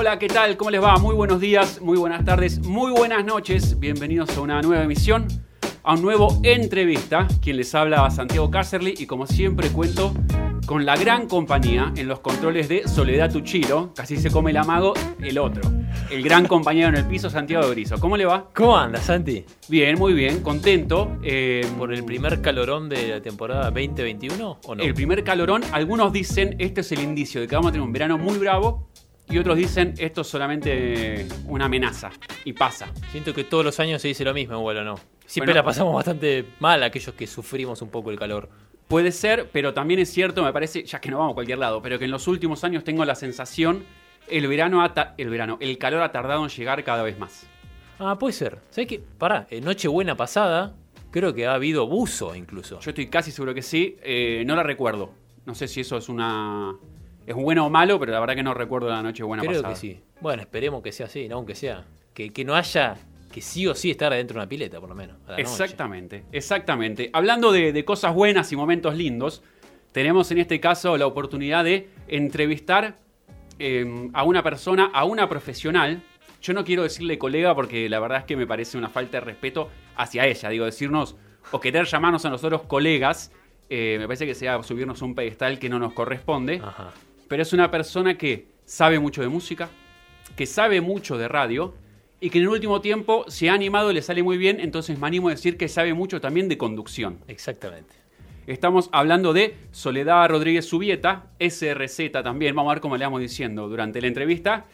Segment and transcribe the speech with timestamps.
[0.00, 0.56] Hola, ¿qué tal?
[0.56, 0.96] ¿Cómo les va?
[0.98, 3.80] Muy buenos días, muy buenas tardes, muy buenas noches.
[3.80, 5.26] Bienvenidos a una nueva emisión,
[5.82, 7.26] a un nuevo entrevista.
[7.42, 10.14] Quien les habla Santiago Cácerly y como siempre cuento
[10.66, 13.92] con la gran compañía en los controles de Soledad Tuchilo.
[13.92, 15.62] Casi se come el amago, el otro.
[16.12, 17.98] El gran compañero en el piso, Santiago Griso.
[17.98, 18.50] ¿Cómo le va?
[18.54, 19.44] ¿Cómo anda, Santi?
[19.68, 21.18] Bien, muy bien, contento.
[21.24, 24.80] Eh, ¿Por el primer calorón de la temporada 2021 o no?
[24.80, 27.92] El primer calorón, algunos dicen este es el indicio de que vamos a tener un
[27.92, 28.86] verano muy bravo
[29.30, 32.10] y otros dicen esto es solamente una amenaza
[32.44, 32.88] y pasa.
[33.10, 34.94] Siento que todos los años se dice lo mismo, igual o no.
[35.26, 38.48] Siempre la pasamos bastante mal aquellos que sufrimos un poco el calor.
[38.88, 41.82] Puede ser, pero también es cierto, me parece, ya que no vamos a cualquier lado,
[41.82, 43.84] pero que en los últimos años tengo la sensación,
[44.28, 44.82] el verano,
[45.18, 47.46] el verano, el calor ha tardado en llegar cada vez más.
[47.98, 48.60] Ah, puede ser.
[48.70, 49.02] ¿Sabes qué?
[49.18, 50.74] Pará, en Nochebuena pasada,
[51.10, 52.80] creo que ha habido buzo incluso.
[52.80, 55.12] Yo estoy casi seguro que sí, eh, no la recuerdo.
[55.44, 56.74] No sé si eso es una
[57.28, 59.76] es bueno o malo, pero la verdad que no recuerdo la noche buena Creo que
[59.76, 60.00] sí.
[60.22, 61.36] Bueno, esperemos que sea así, ¿no?
[61.36, 61.84] Aunque sea.
[62.14, 62.96] Que, no haya
[63.30, 65.18] que sí o sí estar adentro de una pileta, por lo menos.
[65.36, 67.10] exactamente, exactamente.
[67.12, 69.42] Hablando de, cosas buenas y momentos lindos,
[69.92, 72.96] tenemos en este caso la oportunidad de entrevistar
[73.58, 76.00] em, a una persona, a una profesional.
[76.40, 79.26] Yo no quiero decirle colega porque la verdad es que me parece una falta de
[79.26, 80.48] respeto hacia ella.
[80.48, 81.14] Digo, decirnos
[81.52, 83.32] o querer llamarnos a nosotros colegas,
[83.68, 86.62] eh, me parece que sea subirnos a un pedestal que no nos corresponde.
[86.64, 86.90] Ajá
[87.28, 89.70] pero es una persona que sabe mucho de música,
[90.36, 91.74] que sabe mucho de radio
[92.20, 94.98] y que en el último tiempo se ha animado y le sale muy bien, entonces
[94.98, 97.18] me animo a decir que sabe mucho también de conducción.
[97.28, 97.94] Exactamente.
[98.46, 103.68] Estamos hablando de Soledad Rodríguez Subieta, SRZ también, vamos a ver cómo le vamos diciendo
[103.68, 104.64] durante la entrevista,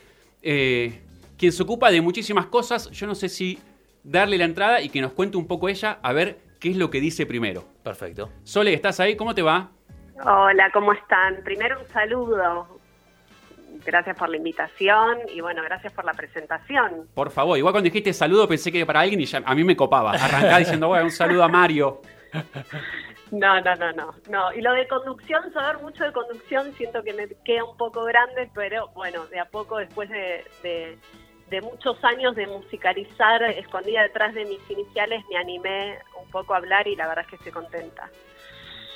[0.42, 1.00] eh,
[1.36, 3.58] quien se ocupa de muchísimas cosas, yo no sé si
[4.04, 6.90] darle la entrada y que nos cuente un poco ella, a ver qué es lo
[6.90, 7.66] que dice primero.
[7.82, 8.30] Perfecto.
[8.44, 9.16] Sole, ¿estás ahí?
[9.16, 9.72] ¿Cómo te va?
[10.22, 11.42] Hola, ¿cómo están?
[11.42, 12.78] Primero un saludo.
[13.84, 17.08] Gracias por la invitación y bueno, gracias por la presentación.
[17.14, 19.76] Por favor, igual cuando dijiste saludo pensé que para alguien y ya, a mí me
[19.76, 20.12] copaba.
[20.12, 22.00] Arrancá diciendo, bueno, un saludo a Mario.
[23.30, 24.52] No, no, no, no, no.
[24.52, 28.48] Y lo de conducción, saber mucho de conducción, siento que me queda un poco grande,
[28.54, 30.44] pero bueno, de a poco después de,
[31.50, 36.58] de muchos años de musicalizar escondida detrás de mis iniciales, me animé un poco a
[36.58, 38.08] hablar y la verdad es que estoy contenta.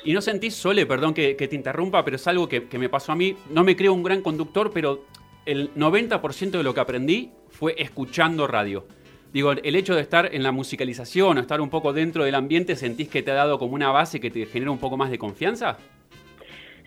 [0.05, 3.17] Y no sentís, Sole, perdón que, te interrumpa, pero es algo que, me pasó a
[3.17, 3.37] mí.
[3.51, 5.05] No me creo un gran conductor, pero
[5.45, 8.87] el 90% de lo que aprendí fue escuchando radio.
[9.33, 12.77] Digo, el hecho de estar en la musicalización o estar un poco dentro del ambiente,
[12.77, 15.19] ¿sentís que te ha dado como una base que te genera un poco más de
[15.19, 15.77] confianza?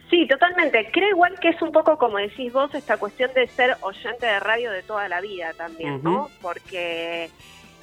[0.09, 0.89] Sí, totalmente.
[0.91, 4.39] Creo igual que es un poco como decís vos, esta cuestión de ser oyente de
[4.39, 6.29] radio de toda la vida también, ¿no?
[6.41, 7.29] Porque,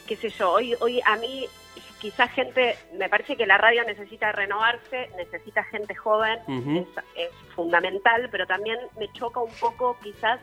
[0.06, 1.46] qué sé yo, hoy, hoy a mí
[2.00, 6.38] quizás gente, me parece que la radio necesita renovarse, necesita gente joven,
[7.16, 10.40] es, fundamental, pero también me choca un poco quizás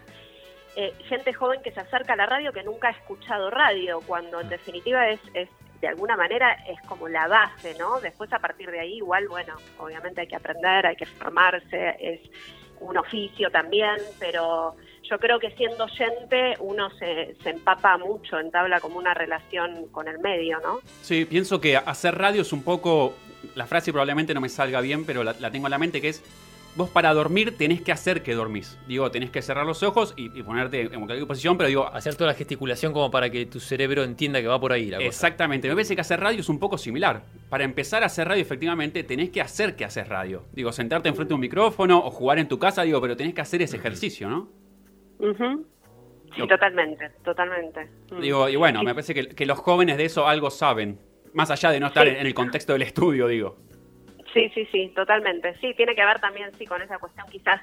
[0.76, 4.42] eh, gente joven que se acerca a la radio que nunca ha escuchado radio, cuando
[4.42, 5.50] en definitiva es, es
[5.80, 8.00] de alguna manera es como la base, ¿no?
[8.02, 12.22] Después a partir de ahí igual, bueno, obviamente hay que aprender, hay que formarse, es
[12.80, 14.76] un oficio también, pero
[15.10, 20.08] yo creo que siendo oyente uno se, se, empapa mucho, entabla como una relación con
[20.08, 20.80] el medio, ¿no?
[21.02, 23.14] Sí, pienso que hacer radio es un poco,
[23.56, 26.24] la frase probablemente no me salga bien, pero la, tengo en la mente, que es,
[26.76, 28.78] vos para dormir tenés que hacer que dormís.
[28.88, 31.88] Digo, tenés que cerrar los ojos y, ponerte en cualquier posición, pero digo...
[31.94, 34.98] Hacer toda la gesticulación como para que tu cerebro entienda que va por ahí la
[34.98, 37.24] Exactamente, me parece que hacer radio es un poco similar.
[37.50, 40.46] Para empezar a hacer radio, efectivamente, tenés que hacer que haces radio.
[40.52, 43.42] Digo, sentarte enfrente de un micrófono o jugar en tu casa, digo, pero tenés que
[43.42, 44.50] hacer ese ejercicio, ¿no?
[46.36, 47.90] Sí, totalmente, totalmente.
[48.12, 48.20] Mm.
[48.20, 51.00] Digo, y bueno, me parece que, los jóvenes de eso algo saben,
[51.34, 53.58] más allá de no estar en, el contexto del estudio, digo.
[54.36, 55.56] Sí, sí, sí, totalmente.
[55.62, 57.62] Sí, tiene que ver también, sí, con esa cuestión quizás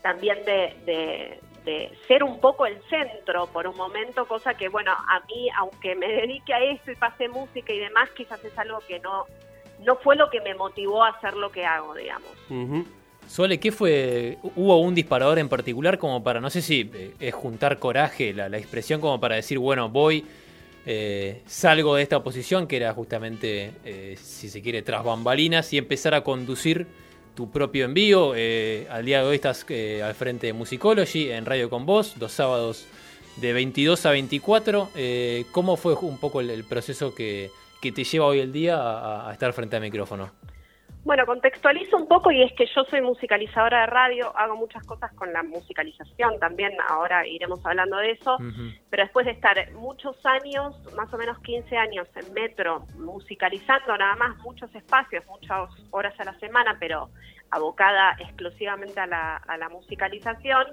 [0.00, 5.20] también de, de, ser un poco el centro por un momento, cosa que, bueno, a
[5.26, 8.98] mí, aunque me dedique a esto y pase música y demás, quizás es algo que
[9.00, 9.26] no,
[9.84, 12.30] no fue lo que me motivó a hacer lo que hago, digamos.
[13.26, 14.38] Sole, ¿qué fue?
[14.54, 18.46] ¿Hubo un disparador en particular como para, no sé si eh, es juntar coraje, la,
[18.56, 20.24] expresión como para decir, bueno, voy,
[20.86, 25.78] eh, salgo de esta posición, que era justamente, eh, si se quiere, tras bambalinas, y
[25.78, 26.86] empezar a conducir
[27.34, 28.32] tu propio envío?
[28.32, 29.66] al día de hoy estás
[30.02, 32.86] al frente de Musicology en Radio con Vos, dos sábados
[33.36, 34.88] de 22 a 24.
[35.52, 37.50] ¿Cómo fue un poco el, proceso que,
[37.82, 40.32] te lleva hoy el día a estar frente al micrófono?
[41.06, 45.12] Bueno, contextualizo un poco y es que yo soy musicalizadora de radio, hago muchas cosas
[45.12, 48.36] con la musicalización también, ahora iremos hablando de eso,
[48.90, 54.16] pero después de estar muchos años, más o menos 15 años en metro, musicalizando nada
[54.16, 57.08] más muchos espacios, muchas horas a la semana, pero
[57.52, 60.66] abocada exclusivamente a la, a la musicalización,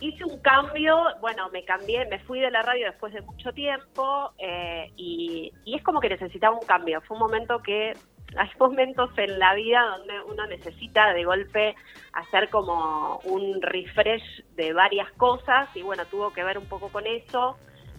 [0.00, 4.32] hice un cambio, bueno, me cambié, me fui de la radio después de mucho tiempo
[4.38, 7.00] eh, y, es como que necesitaba un cambio.
[7.02, 7.92] Fue un momento que
[8.36, 11.74] hay momentos en la vida donde uno necesita de golpe
[12.12, 17.06] hacer como un refresh de varias cosas y bueno, tuvo que ver un poco con
[17.06, 17.56] eso.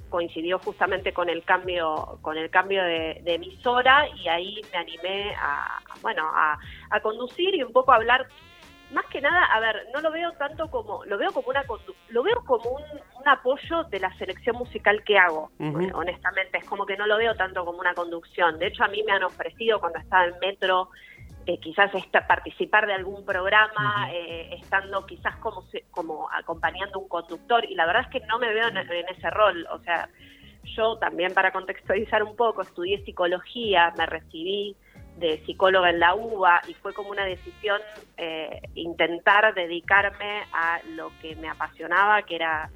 [0.10, 5.80] Coincidió justamente con el cambio, con el cambio de, emisora y ahí me animé a,
[6.02, 6.58] bueno, a,
[6.90, 8.28] a conducir y un poco a hablar
[8.92, 11.64] más que nada, a ver, no lo veo tanto como, lo veo como una
[12.10, 15.52] lo veo como un, apoyo de la selección musical que hago,
[15.94, 18.58] honestamente, es como que no lo veo tanto como una conducción.
[18.58, 20.90] De hecho, a mí me han ofrecido cuando estaba en metro
[21.46, 21.92] eh, quizás
[22.26, 28.04] participar de algún programa, eh, estando quizás como, como acompañando un conductor, y la verdad
[28.04, 30.08] es que no me veo en, en ese rol, o sea,
[30.76, 34.76] yo también para contextualizar un poco, estudié psicología, me recibí
[35.18, 37.82] de psicóloga en la UBA y fue como una decisión
[38.18, 42.70] eh, intentar dedicarme a lo que me apasionaba, que era,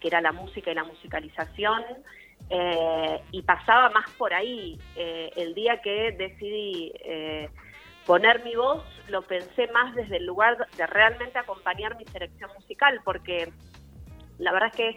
[0.00, 1.82] que era la música y la musicalización.
[2.50, 4.78] Eh, y pasaba más por ahí.
[4.96, 6.92] Eh, el día que decidí
[8.06, 13.00] poner mi voz, lo pensé más desde el lugar de realmente acompañar mi selección musical,
[13.02, 13.50] porque
[14.38, 14.96] la verdad es que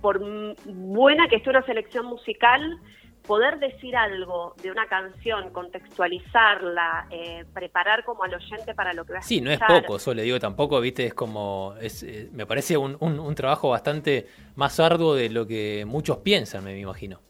[0.00, 0.20] por
[0.64, 2.78] buena que esté una selección musical,
[3.26, 9.14] poder decir algo de una canción, contextualizarla, eh, preparar como al oyente para lo que
[9.14, 12.28] va a Sí, no es poco, eso le digo tampoco, viste, es como, es, eh,
[12.32, 17.20] me parece un, un, trabajo bastante más arduo de lo que muchos piensan, me imagino.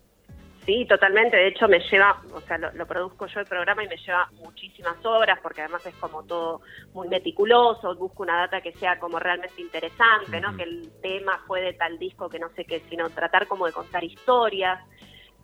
[0.67, 1.37] Sí, totalmente.
[1.37, 4.97] De hecho, me lleva, o sea, lo, produzco yo el programa y me lleva muchísimas
[5.07, 6.61] horas porque además es como todo
[6.93, 7.95] muy meticuloso.
[7.95, 10.57] Busco una data que sea como realmente interesante, ¿no?
[10.57, 13.73] Que el tema fue de tal disco que no sé qué, sino tratar como de
[13.73, 14.81] contar historias.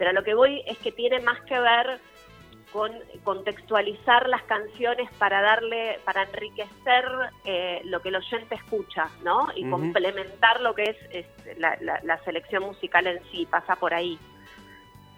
[0.03, 2.01] Pero a lo que voy es que tiene más que ver
[2.73, 2.91] con
[3.23, 7.05] contextualizar las canciones para darle, para enriquecer
[7.45, 9.47] eh, lo que el oyente escucha, ¿no?
[9.55, 14.19] Y complementar lo que es, la, selección musical en sí, pasa por ahí.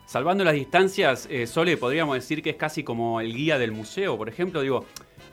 [0.04, 4.18] Salvando las distancias, eh, Sole, podríamos decir que es casi como el guía del museo,
[4.18, 4.84] por ejemplo, digo,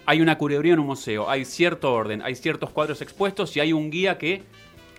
[0.05, 3.73] hay una curaduría en un museo, hay cierto orden, hay ciertos cuadros expuestos y hay
[3.73, 4.43] un guía que,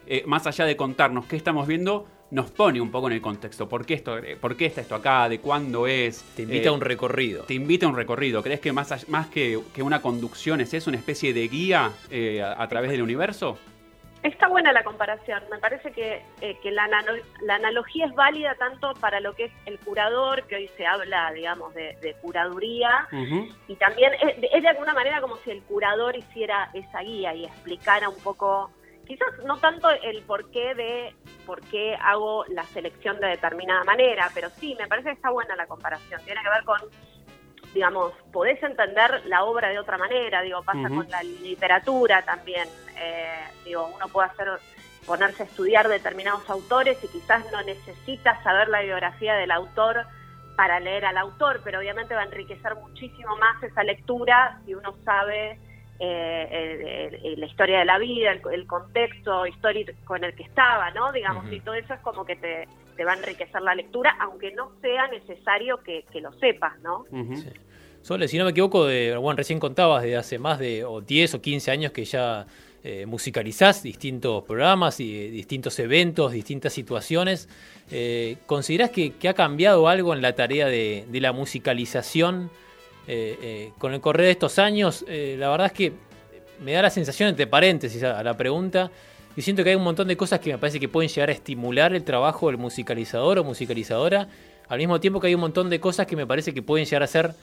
[0.06, 3.68] eh, más allá de contarnos qué estamos viendo, nos pone un poco en el contexto.
[3.68, 5.28] ¿Por qué, esto, por qué está esto acá?
[5.28, 6.24] ¿De cuándo es?
[6.34, 7.44] Te invita a un recorrido.
[7.44, 8.42] Te invita a un recorrido.
[8.42, 12.66] ¿Crees que más, más que, una conducción es eso, una especie de guía eh, a,
[12.68, 13.58] través del universo?
[14.22, 15.42] Está buena la comparación.
[15.50, 16.88] Me parece que, eh, la,
[17.42, 21.32] la, analogía es válida tanto para lo que es el curador, que hoy se habla,
[21.32, 23.08] digamos, de, curaduría,
[23.68, 27.44] y también es, es, de alguna manera como si el curador hiciera esa guía y
[27.44, 28.70] explicara un poco
[29.12, 31.14] quizás no tanto el porqué de
[31.44, 35.54] por qué hago la selección de determinada manera, pero sí, me parece que está buena
[35.54, 36.18] la comparación.
[36.24, 36.80] Tiene que ver con,
[37.74, 42.66] digamos, podés entender la obra de otra manera, digo, pasa con la literatura también.
[42.96, 44.48] Eh, digo, uno puede hacer
[45.06, 50.06] ponerse a estudiar determinados autores y quizás no necesita saber la biografía del autor
[50.56, 54.94] para leer al autor, pero obviamente va a enriquecer muchísimo más esa lectura si uno
[55.04, 55.58] sabe
[56.04, 61.12] eh, la historia de la vida, el, contexto histórico en el que estaba, ¿no?
[61.12, 64.72] Digamos, y todo eso es como que te, va a enriquecer la lectura, aunque no
[64.80, 67.04] sea necesario que, lo sepas, ¿no?
[68.00, 71.40] Sole, si no me equivoco, de, bueno, recién contabas de hace más de 10 o
[71.40, 72.46] 15 años que ya
[72.82, 77.48] eh, musicalizás distintos programas y eh, distintos eventos, distintas situaciones.
[77.92, 82.50] Eh, ¿Considerás que, ha cambiado algo en la tarea de, de la musicalización?
[83.06, 85.92] Eh, eh, con el correr de estos años, eh, la verdad es que
[86.60, 88.90] me da la sensación, entre paréntesis a, la pregunta,
[89.36, 91.32] y siento que hay un montón de cosas que me parece que pueden llegar a
[91.32, 94.28] estimular el trabajo del musicalizador o musicalizadora,
[94.68, 97.02] al mismo tiempo que hay un montón de cosas que me parece que pueden llegar
[97.02, 97.34] a ser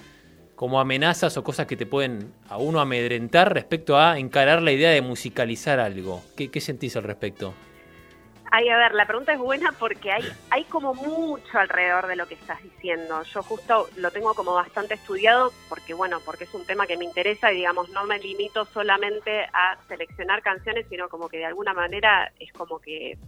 [0.55, 4.91] como amenazas o cosas que te pueden a uno amedrentar respecto a encarar la idea
[4.91, 6.21] de musicalizar algo.
[6.35, 7.53] ¿Qué, qué sentís al respecto?
[8.51, 12.27] Ay, a ver, la pregunta es buena porque hay, hay como mucho alrededor de lo
[12.27, 13.21] que estás diciendo.
[13.21, 17.05] Yo justo lo tengo como bastante estudiado porque, bueno, porque es un tema que me
[17.05, 21.73] interesa y, digamos, no me limito solamente a seleccionar canciones, sino como que de alguna
[21.73, 23.19] manera es como que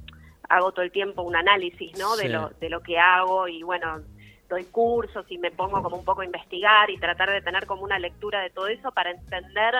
[0.49, 2.15] hago todo el tiempo un análisis, ¿no?
[2.15, 4.01] De, lo, de lo que hago y, bueno,
[4.49, 7.83] doy cursos y me pongo como un poco a investigar y tratar de tener como
[7.83, 9.75] una lectura de todo eso para entender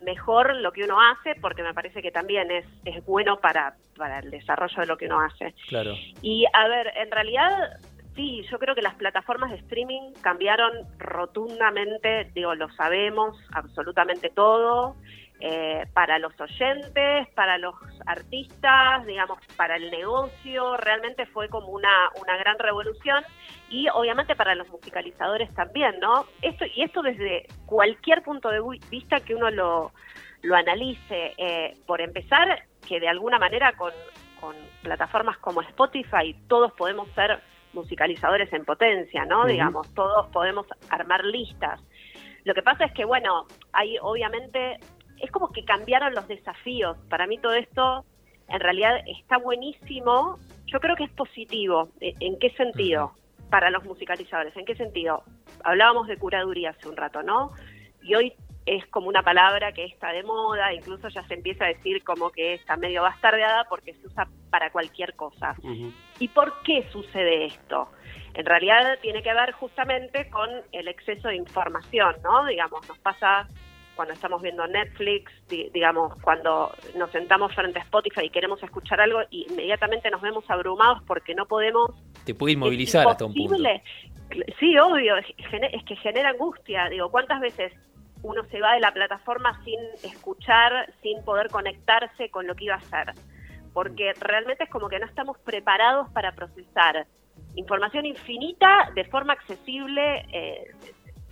[0.00, 4.18] mejor lo que uno hace, porque me parece que también es, es bueno para, para
[4.20, 5.54] el desarrollo de lo que uno hace.
[5.68, 5.94] Claro.
[6.22, 7.78] Y a ver, en realidad
[8.16, 14.96] sí, yo creo que las plataformas de streaming cambiaron rotundamente, digo, lo sabemos, absolutamente todo.
[15.38, 17.74] Eh, para los oyentes, para los
[18.06, 23.22] artistas, digamos, para el negocio, realmente fue como una, una gran revolución
[23.68, 26.24] y obviamente para los musicalizadores también, ¿no?
[26.40, 29.92] Esto, y esto desde cualquier punto de vista que uno lo,
[30.40, 31.34] lo analice.
[31.36, 33.92] Eh, por empezar, que de alguna manera con,
[34.40, 37.40] con plataformas como Spotify todos podemos ser
[37.74, 39.44] musicalizadores en potencia, ¿no?
[39.44, 41.84] Digamos, todos podemos armar listas.
[42.44, 44.78] Lo que pasa es que, bueno, hay obviamente,
[45.20, 46.96] es como que cambiaron los desafíos.
[47.08, 48.04] Para mí todo esto
[48.48, 50.38] en realidad está buenísimo.
[50.66, 51.88] Yo creo que es positivo.
[52.00, 53.12] ¿En qué sentido?
[53.50, 54.56] Para los musicalizadores.
[54.56, 55.22] ¿En qué sentido?
[55.64, 57.52] Hablábamos de curaduría hace un rato, ¿no?
[58.02, 58.32] Y hoy
[58.66, 62.30] es como una palabra que está de moda, incluso ya se empieza a decir como
[62.30, 65.54] que está medio bastardeada porque se usa para cualquier cosa.
[66.18, 67.88] ¿Y por qué sucede esto?
[68.34, 72.44] En realidad tiene que ver justamente con el exceso de información, ¿no?
[72.44, 73.48] Digamos, nos pasa
[73.96, 79.20] cuando estamos viendo Netflix, digamos, cuando nos sentamos frente a Spotify y queremos escuchar algo,
[79.30, 81.90] inmediatamente nos vemos abrumados porque no podemos...
[82.24, 83.56] Te puede inmovilizar hasta un punto.
[84.58, 86.88] Sí, obvio, es que genera angustia.
[86.88, 87.72] Digo, ¿cuántas veces
[88.22, 92.74] uno se va de la plataforma sin escuchar, sin poder conectarse con lo que iba
[92.74, 93.14] a hacer.
[93.72, 97.06] Porque realmente es como que no estamos preparados para procesar
[97.54, 100.74] información infinita de forma accesible, eh,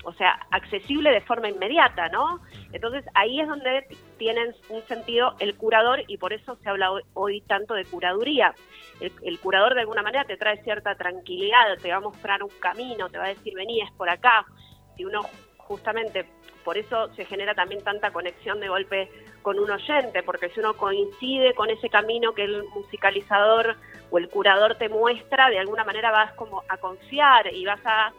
[0.05, 2.41] o sea, accesible de forma inmediata, ¿no?
[2.73, 3.87] Entonces ahí es donde
[4.19, 8.55] tienen un sentido el curador y por eso se habla hoy, tanto de curaduría.
[9.01, 12.53] El, el, curador de alguna manera te trae cierta tranquilidad, te va a mostrar un
[12.61, 14.45] camino, te va a decir, vení, es por acá.
[14.97, 15.23] Si uno
[15.57, 16.27] justamente
[16.65, 19.11] por eso se genera también tanta conexión de golpe
[19.43, 23.77] con un oyente, porque si uno coincide con ese camino que el musicalizador
[24.11, 28.13] o el curador te muestra, de alguna manera vas como a confiar y vas a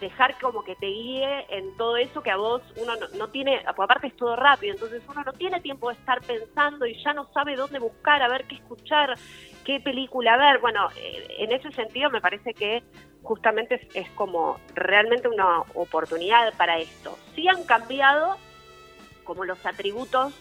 [0.00, 4.08] dejar como que te guíe en todo eso que a vos uno no, tiene, aparte
[4.08, 7.56] es todo rápido, entonces uno no tiene tiempo de estar pensando y ya no sabe
[7.56, 9.14] dónde buscar, a ver qué escuchar,
[9.64, 10.58] qué película ver.
[10.60, 12.82] Bueno, eh, en ese sentido me parece que
[13.22, 17.18] justamente es, como realmente una oportunidad para esto.
[17.34, 18.36] Sí han cambiado
[19.24, 20.32] como los atributos,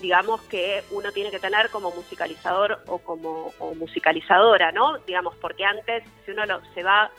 [0.00, 4.98] digamos, que uno tiene que tener como musicalizador o como musicalizadora, ¿no?
[4.98, 6.42] Digamos, porque antes, si uno
[6.74, 7.10] se va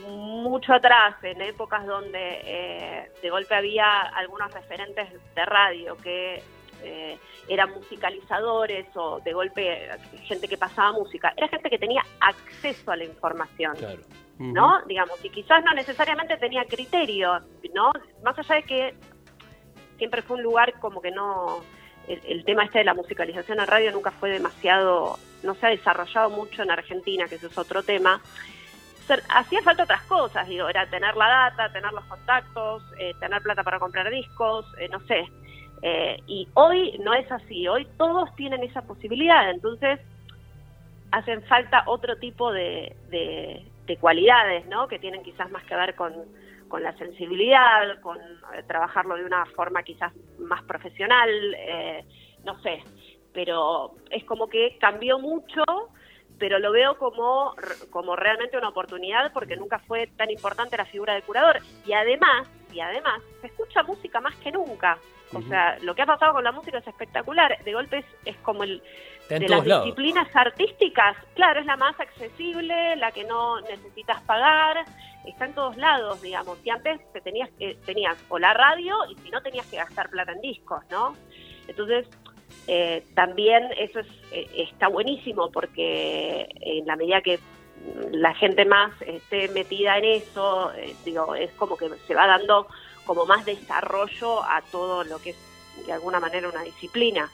[0.00, 6.42] mucho atrás, en épocas donde eh, de golpe había algunos referentes de radio que
[6.82, 9.88] eh, eran musicalizadores o de golpe
[10.24, 13.76] gente que pasaba música, era gente que tenía acceso a la información.
[14.38, 14.80] ¿no?
[14.86, 17.40] Digamos, y quizás no necesariamente tenía criterio,
[17.74, 17.92] ¿no?
[18.24, 18.94] Más allá de que
[19.98, 21.62] siempre fue un lugar como que no,
[22.08, 26.30] el, tema este de la musicalización en radio nunca fue demasiado, no se ha desarrollado
[26.30, 28.22] mucho en Argentina, que eso es otro tema.
[29.28, 33.62] Hacía falta otras cosas, digo, era tener la data, tener los contactos, eh, tener plata
[33.62, 35.28] para comprar discos, eh, no sé.
[35.82, 40.00] Eh, y hoy no es así, hoy todos tienen esa posibilidad, entonces
[41.10, 44.86] hacen falta otro tipo de, de cualidades, ¿no?
[44.86, 46.14] Que tienen quizás más que ver con,
[46.80, 51.28] la sensibilidad, con eh, trabajarlo de una forma quizás más profesional,
[52.44, 52.82] no sé,
[53.32, 55.64] pero es como que cambió mucho,
[56.40, 57.54] pero lo veo como,
[57.90, 61.60] como realmente una oportunidad porque nunca fue tan importante la figura del curador.
[61.86, 64.98] Y además, y además, se escucha música más que nunca.
[65.32, 67.62] O sea, lo que ha pasado con la música es espectacular.
[67.62, 68.82] De golpe es, como el
[69.28, 74.84] de las disciplinas artísticas, claro, es la más accesible, la que no necesitas pagar,
[75.24, 76.58] está en todos lados, digamos.
[76.64, 80.08] Y antes te tenías, que tenías o la radio y si no tenías que gastar
[80.10, 81.14] plata en discos, ¿no?
[81.68, 82.08] Entonces,
[82.66, 87.38] eh, también eso es, eh, está buenísimo porque en la medida que
[88.12, 92.66] la gente más esté metida en eso, eh, digo, es como que se va dando
[93.04, 95.36] como más desarrollo a todo lo que es
[95.86, 97.30] de alguna manera una disciplina.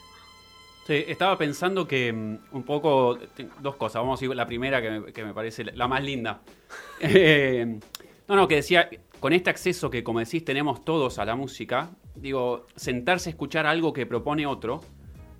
[0.87, 3.19] Sí, estaba pensando que mm, un poco,
[3.61, 6.41] dos cosas, vamos a ir la primera que me, parece la más linda.
[6.99, 7.79] Eh,
[8.27, 8.89] no, no, que decía,
[9.21, 13.67] con este acceso que como decís tenemos todos a la música, digo, sentarse a escuchar
[13.67, 14.81] algo que propone otro,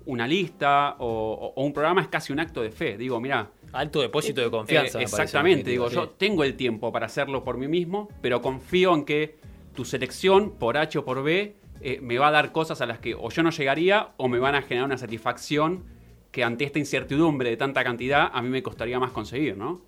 [0.07, 2.97] una lista o, un programa es casi un acto de fe.
[2.97, 3.51] Digo, mira.
[3.73, 4.99] Alto depósito de confianza.
[4.99, 9.03] Eh, exactamente, digo, yo tengo el tiempo para hacerlo por mí mismo, pero confío en
[9.03, 9.35] que
[9.75, 12.99] tu selección, por H o por B, eh, me va a dar cosas a las
[12.99, 15.83] que o yo no llegaría o me van a generar una satisfacción
[16.31, 19.81] que ante esta incertidumbre de tanta cantidad a mí me costaría más conseguir, ¿no?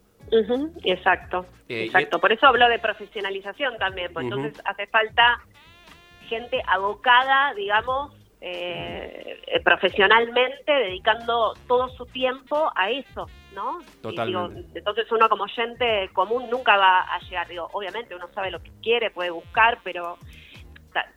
[0.83, 2.19] exacto, eh, exacto.
[2.19, 5.41] Por eso hablo de profesionalización también, pues entonces hace falta
[6.27, 13.79] gente abocada, digamos, eh, profesionalmente, dedicando todo su tiempo a eso, ¿no?
[14.73, 18.71] entonces uno como oyente común nunca va a llegar, digo, obviamente uno sabe lo que
[18.81, 20.17] quiere, puede buscar, pero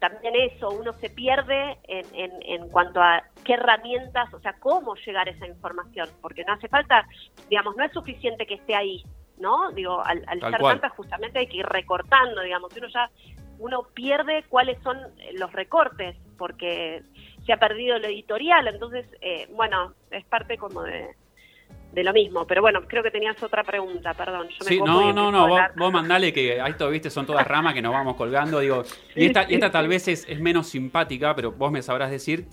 [0.01, 5.29] también eso, uno se pierde en, en, cuanto a qué herramientas, o sea, cómo llegar
[5.29, 7.07] a esa información, porque no hace falta,
[7.49, 9.03] digamos, no es suficiente que esté ahí,
[9.39, 9.71] ¿no?
[9.73, 13.11] Digo, al, al ser tanta justamente hay que ir recortando, digamos, uno ya
[13.59, 14.99] uno pierde cuáles son
[15.35, 17.05] los recortes, porque
[17.47, 21.11] se ha perdido lo editorial, entonces, eh, bueno, es parte como de,
[21.93, 22.49] de lo mismo.
[22.49, 24.49] Pero bueno, creo que tenías otra pregunta, perdón.
[24.49, 27.81] Yo sí, no, no, no, vos, mandale que a esto, viste, son todas ramas que
[27.81, 28.59] nos vamos colgando.
[28.59, 28.83] Digo,
[29.15, 32.49] y esta, y esta tal vez es, es, menos simpática, pero vos me sabrás decir.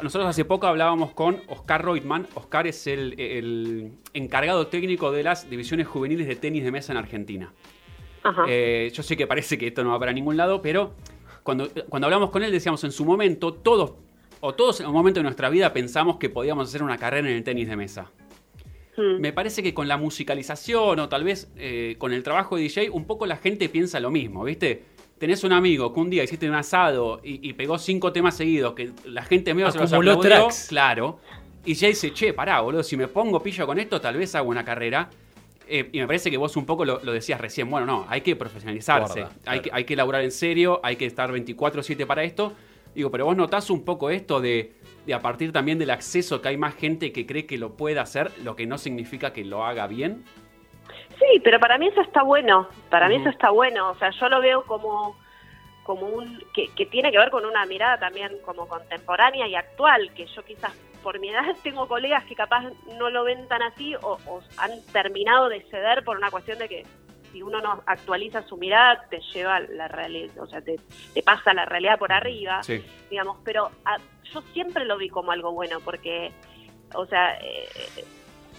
[0.00, 2.26] Nosotros hace poco hablábamos con Oscar Reutemann.
[2.36, 6.98] Oscar es el, el encargado técnico de las divisiones juveniles de tenis de mesa en
[6.98, 7.52] Argentina.
[8.48, 10.94] Eh, yo sé que parece que esto no va para ningún lado, pero
[11.46, 13.92] cuando, cuando hablamos con él decíamos en su momento, todos,
[14.40, 17.36] o todos en un momento de nuestra vida pensamos que podíamos hacer una carrera en
[17.36, 18.10] el tenis de mesa.
[18.96, 19.20] Hmm.
[19.20, 22.90] Me parece que con la musicalización o tal vez eh, con el trabajo de DJ,
[22.90, 24.82] un poco la gente piensa lo mismo, ¿viste?
[25.18, 28.90] Tenés un amigo que un día hiciste un asado y, pegó cinco temas seguidos, que
[29.06, 30.66] la gente medio se los aplaudió, tracks.
[30.68, 31.20] claro.
[31.64, 34.50] Y ya dice, che, pará, boludo, si me pongo pillo con esto, tal vez hago
[34.50, 35.08] una carrera.
[35.66, 37.68] Eh, y me parece que vos un poco lo, decías recién.
[37.70, 39.26] Bueno, no, hay que profesionalizarse.
[39.44, 42.52] hay, que, hay que laburar en serio, hay que estar 24-7 para esto.
[42.94, 44.72] Digo, pero vos notás un poco esto de
[45.06, 48.00] de a partir también del acceso que hay más gente que cree que lo puede
[48.00, 50.24] hacer, lo que no significa que lo haga bien?
[51.18, 54.28] Sí, pero para mí eso está bueno, para mí eso está bueno, o sea, yo
[54.28, 55.16] lo veo como
[55.84, 60.10] como un que, que, tiene que ver con una mirada también como contemporánea y actual,
[60.16, 60.72] que yo quizás
[61.06, 62.64] por mi edad tengo colegas que capaz
[62.98, 66.68] no lo ven tan así o, o han terminado de ceder por una cuestión de
[66.68, 66.82] que
[67.30, 70.80] si uno no actualiza su mirada, te lleva la realidad, o sea, te,
[71.24, 72.60] pasa la realidad por arriba,
[73.08, 73.70] digamos, pero
[74.32, 76.32] yo siempre lo vi como algo bueno, porque,
[76.94, 77.68] o sea, eh,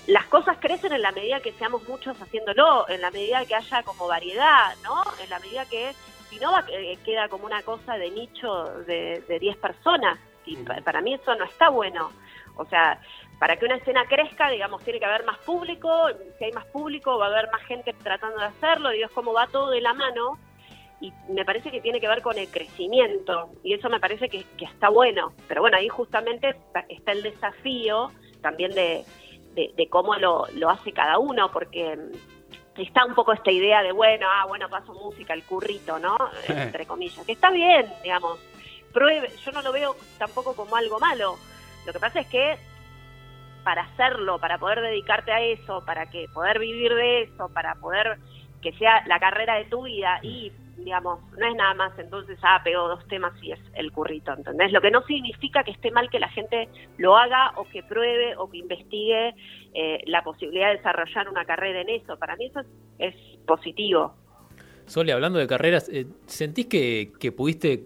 [0.06, 3.84] las cosas crecen en la medida que seamos muchos haciéndolo, en la medida que haya
[3.84, 5.04] como variedad, ¿no?
[5.22, 5.92] En la medida que,
[6.30, 11.14] si no, eh, queda como una cosa de nicho de 10 personas, y para mí
[11.14, 12.12] eso no está bueno.
[12.58, 13.00] O sea,
[13.40, 15.90] para que una escena crezca, digamos, tiene que haber más público,
[16.38, 19.34] si hay más público va a haber más gente tratando de hacerlo, y es como
[19.34, 20.40] va todo de la mano,
[21.00, 24.46] y me parece que tiene que ver con el crecimiento, y eso me parece que,
[24.60, 26.56] está bueno, pero bueno, ahí justamente
[26.90, 28.12] está, el desafío
[28.42, 29.06] también de,
[29.90, 31.96] cómo lo, hace cada uno, porque
[32.76, 36.18] está un poco esta idea de, bueno, ah, bueno, paso música, el currito, ¿no?
[36.48, 38.40] Entre comillas, que está bien, digamos,
[38.92, 41.38] pruebe, yo no lo veo tampoco como algo malo,
[41.88, 42.58] lo que pasa es que
[43.64, 48.18] para hacerlo, para poder dedicarte a eso, para que poder vivir de eso, para poder
[48.62, 52.62] que sea la carrera de tu vida y digamos, no es nada más entonces, ah,
[52.64, 54.72] pegó dos temas y es el currito, ¿entendés?
[54.72, 58.36] Lo que no significa que esté mal que la gente lo haga o que pruebe
[58.38, 59.34] o que investigue
[59.74, 62.18] eh, la posibilidad de desarrollar una carrera en eso.
[62.18, 62.62] Para mí eso
[63.00, 64.14] es, positivo.
[64.86, 67.86] Sole, hablando de carreras, eh, ¿sentís que, que pudiste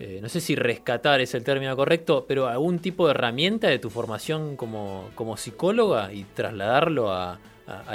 [0.00, 3.80] eh, no sé si rescatar es el término correcto, pero algún tipo de herramienta de
[3.80, 7.38] tu formación como, como psicóloga y trasladarlo a,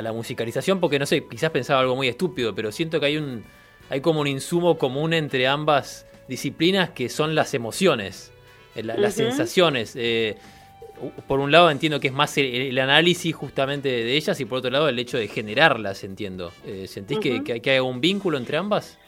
[0.02, 3.44] la musicalización, porque no sé, quizás pensaba algo muy estúpido, pero siento que hay un
[3.90, 8.32] hay como un insumo común entre ambas disciplinas que son las emociones,
[8.76, 9.96] eh, las sensaciones.
[9.96, 10.38] Eh,
[11.28, 14.70] por un lado entiendo que es más el, análisis justamente de ellas y por otro
[14.70, 16.52] lado el hecho de generarlas, entiendo.
[16.86, 19.00] ¿Sentís que, que, hay un vínculo entre ambas?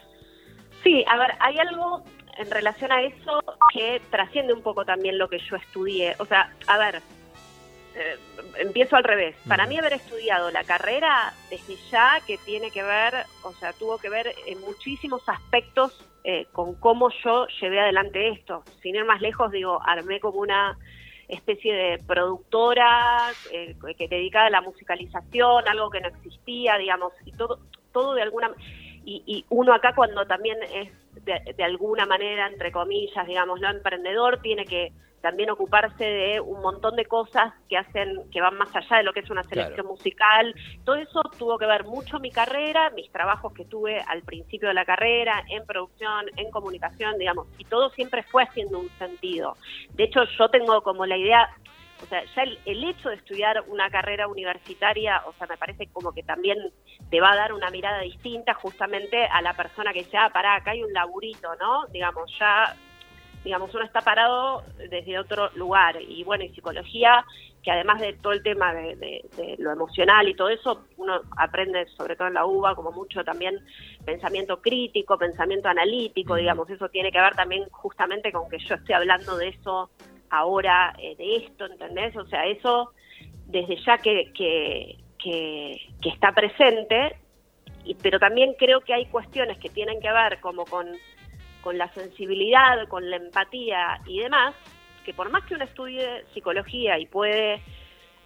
[0.84, 2.04] Sí, a ver, hay algo
[2.38, 3.44] en relación a eso
[3.74, 6.16] que trasciende un poco también lo que yo estudié.
[6.20, 7.02] O sea, a ver,
[7.96, 8.18] eh,
[8.58, 9.36] empiezo al revés.
[9.48, 13.98] Para mí haber estudiado la carrera desde ya que tiene que ver, o sea, tuvo
[13.98, 18.64] que ver en muchísimos aspectos eh, con cómo yo llevé adelante esto.
[18.82, 20.78] Sin ir más lejos, digo, armé como una
[21.28, 27.32] especie de productora eh, que dedicada a la musicalización, algo que no existía, digamos, y
[27.32, 27.60] todo,
[27.92, 28.52] todo de alguna
[29.06, 30.92] y, y uno acá cuando también es
[31.24, 34.92] de, alguna manera, entre comillas, digamos, lo emprendedor, tiene que
[35.22, 39.12] también ocuparse de un montón de cosas que hacen, que van más allá de lo
[39.12, 40.54] que es una selección musical.
[40.84, 44.76] Todo eso tuvo que ver mucho mi carrera, mis trabajos que tuve al principio de
[44.76, 49.58] la carrera, en producción, en comunicación, digamos, y todo siempre fue haciendo un sentido.
[49.94, 51.50] De hecho, yo tengo como la idea,
[52.04, 56.12] o sea, ya el, hecho de estudiar una carrera universitaria, o sea, me parece como
[56.12, 56.58] que también
[57.10, 60.56] te va a dar una mirada distinta justamente a la persona que dice, ah, pará,
[60.56, 61.88] acá hay un laburito, ¿no?
[61.88, 62.76] Digamos, ya,
[63.44, 66.02] digamos, uno está parado desde otro lugar.
[66.02, 67.24] Y bueno, y psicología,
[67.64, 72.18] que además de todo el tema de, lo emocional y todo eso, uno aprende, sobre
[72.18, 73.58] todo en la UBA, como mucho también
[74.06, 78.94] pensamiento crítico, pensamiento analítico, digamos, eso tiene que ver también justamente con que yo esté
[78.94, 79.90] hablando de eso
[80.38, 82.16] ahora eh, de esto, ¿entendés?
[82.16, 82.92] O sea, eso
[83.46, 87.16] desde ya que, que, que, está presente,
[87.84, 90.88] y, pero también creo que hay cuestiones que tienen que ver como con,
[91.62, 94.56] con la sensibilidad, con la empatía y demás,
[95.04, 97.62] que por más que uno estudie psicología y puede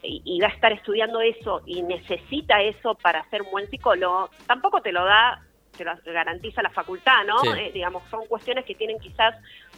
[0.02, 4.82] y, va a estar estudiando eso y necesita eso para ser un buen psicólogo, tampoco
[4.82, 5.44] te lo da,
[5.78, 7.54] te lo garantiza la facultad, ¿no?
[7.56, 9.36] Eh, digamos, son cuestiones que tienen quizás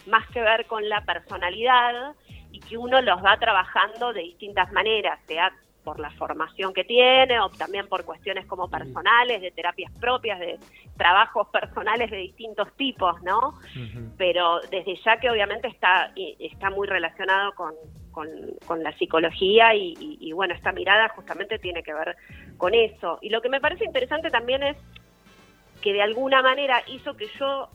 [0.08, 2.16] más que ver con la personalidad
[2.52, 5.52] y que uno los va trabajando de distintas maneras, sea
[5.84, 10.60] por la formación que tiene o también por cuestiones como personales, de terapias propias, de
[10.96, 13.56] trabajos personales de distintos tipos, ¿no?
[14.18, 17.74] Pero desde ya que obviamente está, está muy relacionado con,
[18.12, 22.16] con, la psicología y, bueno, esta mirada justamente tiene que ver
[22.58, 23.20] con eso.
[23.22, 24.78] Y lo que me parece interesante también es
[25.82, 27.70] que de alguna manera hizo que yo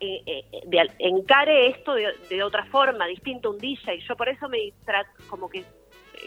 [0.00, 4.00] eh, eh, encare esto de, de, otra forma, distinto a un DJ.
[4.00, 4.72] Yo por eso me
[5.28, 5.64] como que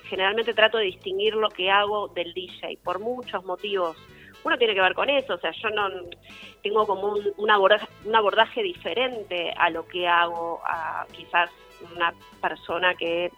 [0.03, 3.97] generalmente trato de distinguir lo que hago del DJ, por muchos motivos.
[4.43, 5.87] Uno tiene que ver con eso, o sea, yo no
[6.63, 11.51] tengo como un, abordaje, un abordaje diferente a lo que hago a quizás
[11.95, 13.31] una persona que,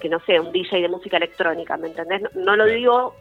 [0.00, 2.22] que, no sé, un DJ de música electrónica, ¿me entendés?
[2.34, 3.14] No, lo digo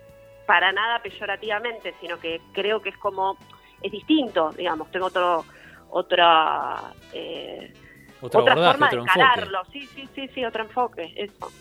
[0.48, 3.38] para nada peyorativamente, sino que creo que es como,
[3.84, 5.46] es distinto, digamos, tengo otro,
[5.89, 7.73] otra, eh,
[8.21, 11.52] otra forma de encararlo, sí, sí, sí, sí, otro enfoque, eso.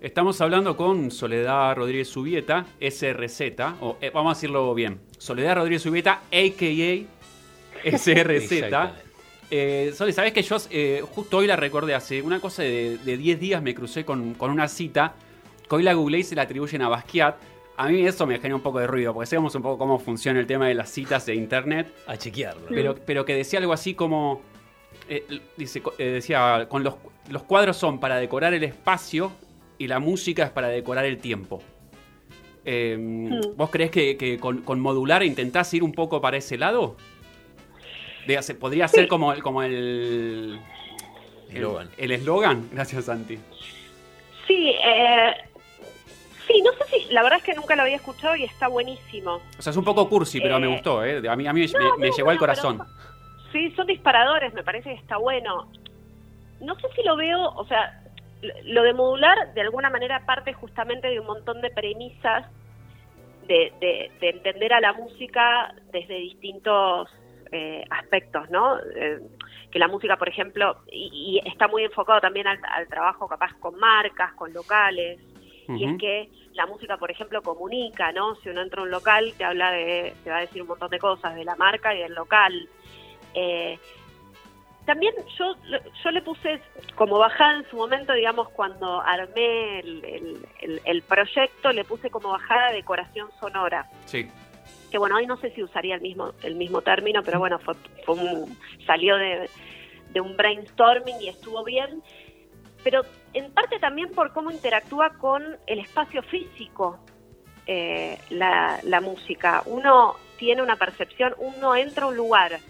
[0.00, 3.40] Estamos hablando con Soledad Rodríguez Subieta, SRZ,
[3.80, 7.14] o eh, vamos a decirlo bien, Soledad Rodríguez Subieta, a.k.a.
[7.98, 8.52] SRZ.
[9.50, 11.94] eh, Sole, ¿sabes que yo eh, justo hoy la recordé?
[11.94, 15.14] Hace una cosa de, 10 días me crucé con, una cita
[15.68, 17.36] que hoy la googleé y se la atribuyen a Basquiat.
[17.76, 20.38] A mí eso me genera un poco de ruido, porque sabemos un poco cómo funciona
[20.38, 21.92] el tema de las citas de internet.
[22.06, 22.66] A chequearlo.
[22.68, 24.42] Pero, pero que decía algo así como...
[25.08, 26.94] Eh, dice, decía, con los,
[27.28, 29.32] los cuadros son para decorar el espacio
[29.76, 31.62] y la música es para decorar el tiempo.
[32.64, 33.56] Em, hmm.
[33.56, 36.96] ¿Vos crees que, con, modular intentás ir un poco para ese lado?
[38.58, 40.58] podría ser como, como el
[41.98, 42.68] el eslogan.
[42.72, 43.38] Gracias, Santi.
[44.46, 45.34] Sí, eh,
[46.46, 49.40] sí, no sé si, la verdad es que nunca lo había escuchado y está buenísimo.
[49.58, 51.28] O sea, es un poco cursi, pero me eh, gustó, ¿eh?
[51.28, 51.66] A mí, a mí
[51.98, 52.82] me, llegó al corazón.
[53.52, 55.68] sí, son disparadores, me parece que está bueno.
[56.60, 58.02] No sé si lo veo, o sea,
[58.64, 62.46] lo de modular de alguna manera parte justamente de un montón de premisas
[63.46, 63.72] de,
[64.20, 67.10] de, entender a la música desde distintos
[67.52, 68.78] eh, aspectos, ¿no?
[68.78, 69.20] Eh,
[69.70, 74.32] que la música, por ejemplo, y, está muy enfocado también al, trabajo capaz con marcas,
[74.34, 75.20] con locales,
[75.68, 78.34] y es que la música, por ejemplo, comunica, ¿no?
[78.36, 80.90] Si uno entra a un local, te habla de, te va a decir un montón
[80.90, 82.68] de cosas de la marca y del local.
[83.34, 83.78] Eh,
[84.84, 85.54] también yo,
[86.02, 86.60] yo le puse
[86.94, 93.28] como bajada en su momento, digamos, cuando armé el, proyecto, le puse como bajada decoración
[93.40, 93.88] sonora.
[94.04, 94.28] Sí.
[94.90, 97.74] Que bueno, hoy no sé si usaría el mismo, el mismo término, pero bueno, fue,
[98.86, 99.48] salió de,
[100.20, 102.02] un brainstorming y estuvo bien.
[102.84, 107.00] Pero en parte también por cómo interactúa con el espacio físico
[107.66, 109.62] eh, la, la música.
[109.66, 112.60] Uno tiene una percepción, uno entra a un lugar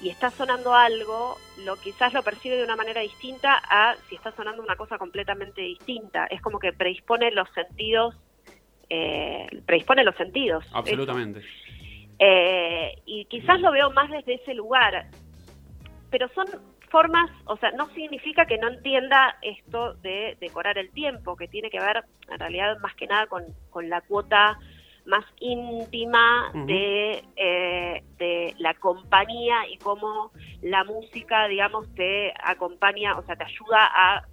[0.00, 4.30] y está sonando algo, lo quizás lo percibe de una manera distinta a si está
[4.32, 6.26] sonando una cosa completamente distinta.
[6.26, 8.14] Es como que predispone los sentidos,
[8.88, 10.64] eh, predispone los sentidos.
[10.72, 11.42] Absolutamente.
[12.18, 15.08] Eh, y quizás lo veo más desde ese lugar,
[16.10, 16.46] pero son
[16.88, 21.70] formas, o sea, no significa que no entienda esto de decorar el tiempo, que tiene
[21.70, 24.58] que ver en realidad más que nada con, con la cuota
[25.08, 33.22] más íntima de, eh, de la compañía y cómo la música, digamos, te acompaña, o
[33.22, 34.26] sea, te ayuda a,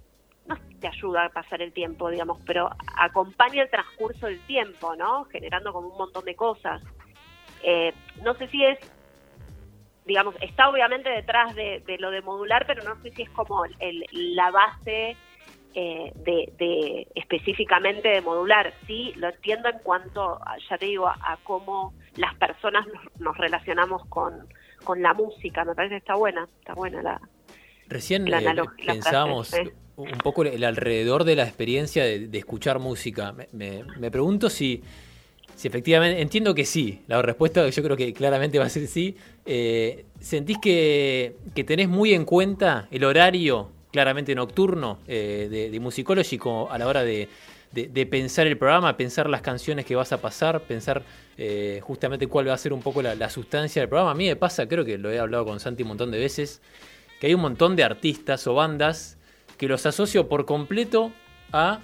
[0.46, 5.24] no te ayuda a pasar el tiempo, digamos, pero acompaña el transcurso del tiempo, ¿no?
[5.24, 6.82] Generando como un montón de cosas.
[7.62, 8.78] Eh, no sé si es,
[10.06, 14.06] digamos, está obviamente detrás de, lo de modular, pero no sé si es como el,
[14.12, 15.16] la base
[15.74, 18.72] eh, de, específicamente de modular.
[18.86, 20.40] Sí, lo entiendo en cuanto,
[20.70, 22.86] ya te digo, a, cómo las personas
[23.18, 24.46] nos, relacionamos con,
[24.84, 25.64] con, la música.
[25.64, 27.20] Me parece que está buena, está buena la.
[27.88, 29.52] Recién eh, pensábamos
[29.96, 33.34] un poco el alrededor de la experiencia de, escuchar música.
[33.52, 34.82] Me, me, pregunto si,
[35.56, 39.16] si efectivamente, entiendo que sí, la respuesta yo creo que claramente va a ser sí.
[39.46, 45.80] Eh, ¿Sentís que, que tenés muy en cuenta el horario claramente nocturno eh, de, de,
[45.80, 46.38] Musicology
[46.68, 47.28] a la hora de,
[48.10, 51.02] pensar el programa, pensar las canciones que vas a pasar, pensar
[51.38, 54.10] eh, justamente cuál va a ser un poco la, sustancia del programa.
[54.10, 56.60] A mí me pasa, creo que lo he hablado con Santi un montón de veces,
[57.18, 59.16] que hay un montón de artistas o bandas
[59.56, 61.12] que los asocio por completo
[61.50, 61.80] a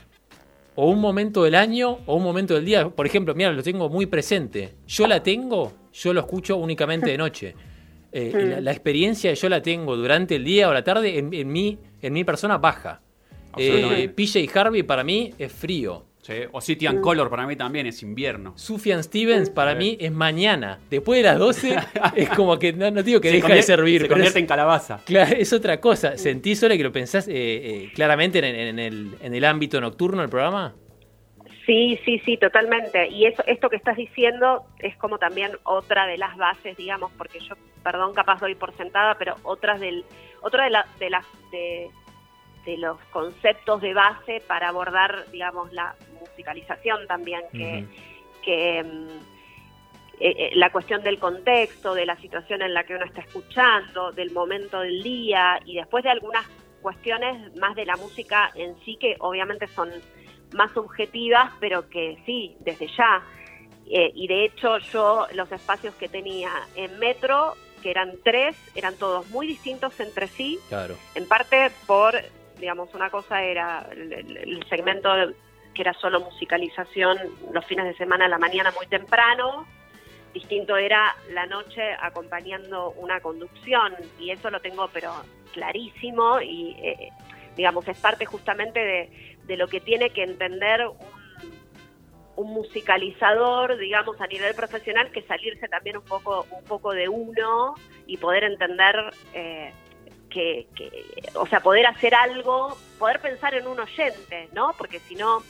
[0.75, 2.89] o un momento del año o un momento del día.
[2.89, 4.75] Por ejemplo, mira, lo tengo muy presente.
[4.87, 7.55] Yo la tengo, yo lo escucho únicamente de noche.
[8.11, 12.25] Eh, la, experiencia yo la tengo durante el día o la tarde en, en mi
[12.25, 13.01] persona baja.
[13.57, 16.07] Eh, PJ Harvey para mí es frío.
[16.53, 18.53] O City and Color para mí también es invierno.
[18.57, 20.79] Sufjan Stevens para mí es mañana.
[20.89, 21.77] Después de las 12
[22.17, 24.03] es como que no, digo que deja de servir.
[24.03, 25.01] Se convierte en calabaza.
[25.05, 26.17] Claro, es otra cosa.
[26.17, 30.31] ¿Sentís, Sole, que lo pensás eh, eh, claramente en, el, en el ámbito nocturno del
[30.31, 30.75] programa?
[31.67, 33.09] Sí, sí, sí, totalmente.
[33.09, 37.39] Y eso, esto que estás diciendo es como también otra de las bases, digamos, porque
[37.41, 40.05] yo, perdón, capaz doy por sentada, pero otras del,
[40.41, 41.91] otra de, la, de las de,
[42.79, 45.95] los conceptos de base para abordar, digamos, la
[46.33, 47.87] musicalización también, que,
[48.43, 49.33] que mm,
[50.21, 54.13] eh, eh, la cuestión del contexto, de la situación en la que uno está escuchando,
[54.13, 56.47] del momento del día y después de algunas
[56.81, 59.91] cuestiones más de la música en sí que obviamente son
[60.53, 63.23] más subjetivas, pero que sí, desde ya.
[63.91, 68.97] Eh, y de hecho yo los espacios que tenía en Metro, que eran tres, eran
[68.97, 70.59] todos muy distintos entre sí.
[70.69, 70.97] Claro.
[71.15, 72.15] En parte por,
[72.61, 75.11] digamos, una cosa era el, segmento
[75.75, 77.19] que era solo musicalización
[77.53, 79.67] los fines de semana a la mañana muy temprano,
[80.33, 85.13] distinto era la noche acompañando una conducción y eso lo tengo pero
[85.53, 87.11] clarísimo y eh,
[87.57, 91.23] digamos es parte justamente de, de lo que tiene que entender un,
[92.55, 97.75] musicalizador, digamos, a nivel profesional, que salirse también un poco, un poco de uno
[98.07, 98.97] y poder entender
[99.33, 99.73] eh,
[100.29, 100.67] que,
[101.35, 104.75] o sea, poder hacer algo, poder pensar en un oyente, ¿no?
[104.77, 105.43] Porque si no,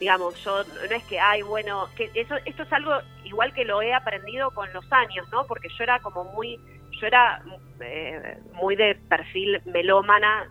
[0.00, 2.92] digamos, yo no es que, ay, bueno, que eso, esto es algo
[3.24, 5.46] igual que lo he aprendido con los años, ¿no?
[5.46, 6.58] Porque yo era como muy,
[7.00, 7.42] yo era
[7.80, 10.50] eh, muy de perfil melómana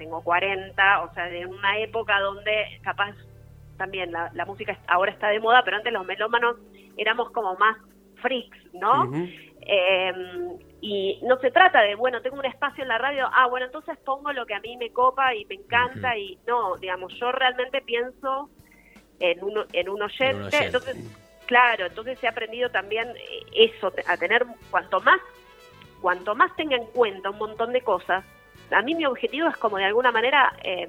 [0.00, 3.14] tengo 40, o sea, de una época donde capaz
[3.76, 6.56] también la, música ahora está de moda, pero antes los melómanos
[6.96, 7.76] éramos como más
[8.22, 9.10] freaks, ¿no?
[9.60, 13.66] Em, y no se trata de, bueno, tengo un espacio en la radio, ah, bueno,
[13.66, 17.30] entonces pongo lo que a mí me copa y me encanta, y no, digamos, yo
[17.30, 18.48] realmente pienso
[19.20, 20.96] en un, en un oyente, entonces,
[21.46, 25.20] claro, entonces he aprendido también eh, eso, a tener, cuanto más,
[26.00, 28.24] cuanto más tenga en cuenta un montón de cosas,
[28.70, 30.86] a mí mi objetivo es como de alguna manera eh,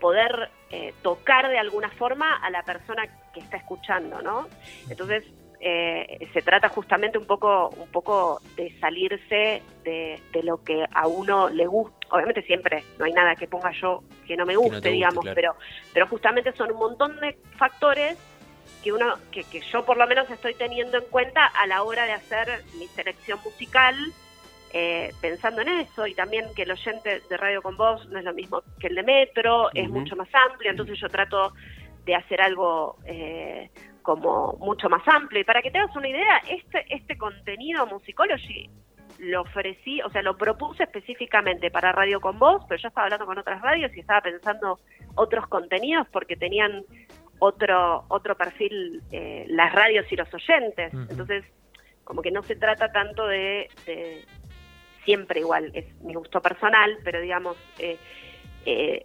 [0.00, 3.02] poder eh, tocar de alguna forma a la persona
[3.32, 4.48] que está escuchando, ¿no?
[4.88, 5.24] Entonces
[5.64, 11.48] eh, se trata justamente un poco, un poco de salirse de, lo que a uno
[11.48, 11.96] le gusta.
[12.10, 15.54] Obviamente siempre no hay nada que ponga yo que no me guste, digamos, pero,
[15.92, 18.18] pero justamente son un montón de factores
[18.82, 22.06] que uno, que, que yo por lo menos estoy teniendo en cuenta a la hora
[22.06, 23.94] de hacer mi selección musical
[24.72, 28.24] eh, pensando en eso y también que el oyente de Radio con Voz no es
[28.24, 31.52] lo mismo que el de Metro, es mucho más amplio, entonces yo trato
[32.06, 33.70] de hacer algo eh,
[34.02, 35.40] como mucho más amplio.
[35.40, 38.68] Y para que te hagas una idea, este, este contenido Musicology
[39.18, 43.26] lo ofrecí, o sea, lo propuse específicamente para Radio con Voz, pero yo estaba hablando
[43.26, 44.80] con otras radios y estaba pensando
[45.14, 46.84] otros contenidos porque tenían
[47.38, 50.92] otro otro perfil eh, las radios y los oyentes.
[51.10, 51.44] Entonces,
[52.04, 53.68] como que no se trata tanto de,
[55.04, 57.96] siempre igual, es mi gusto personal, pero digamos, eh,
[58.66, 59.04] eh,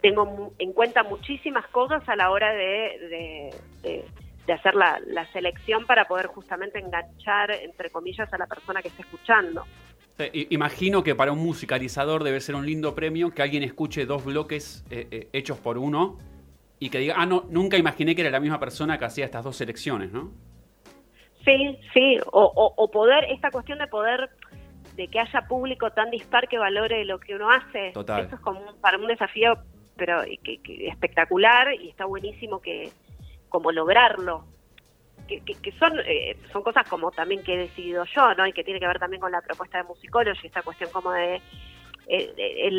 [0.00, 3.50] tengo en cuenta muchísimas cosas a la hora de,
[3.82, 4.04] de,
[4.52, 5.00] hacer la,
[5.32, 9.64] selección para poder justamente enganchar, entre comillas, a la persona que está escuchando.
[10.32, 14.84] imagino que para un musicalizador debe ser un lindo premio que alguien escuche dos bloques
[14.90, 16.18] eh, hechos por uno
[16.78, 19.44] y que diga, ah, no, nunca imaginé que era la misma persona que hacía estas
[19.44, 20.32] dos selecciones, ¿no?
[21.44, 24.30] Sí, sí, o, o poder, esta cuestión de poder
[24.96, 27.90] de que haya público tan dispar que valore lo que uno hace.
[27.92, 28.24] Total.
[28.24, 29.58] Eso es como para un desafío
[29.96, 32.90] pero que, espectacular y está buenísimo que
[33.54, 34.44] como lograrlo.
[35.28, 38.44] Que, que, son eh, son cosas como también que he decidido yo, ¿no?
[38.48, 39.84] Y que tiene que ver también con la propuesta de
[40.42, 41.40] y esta cuestión como de
[42.08, 42.70] eh,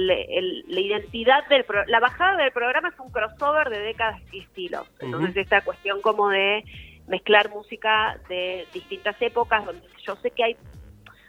[0.68, 4.86] la identidad del la bajada del programa es un crossover de décadas y estilos.
[5.00, 6.66] Entonces esta cuestión como de
[7.08, 10.58] mezclar música de distintas épocas, donde yo sé que hay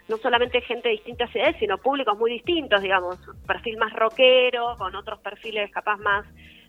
[0.09, 4.97] no solamente gente de distintas edades, sino públicos muy distintos, digamos, perfil más rockero, con
[4.97, 6.27] otros perfiles capaz más,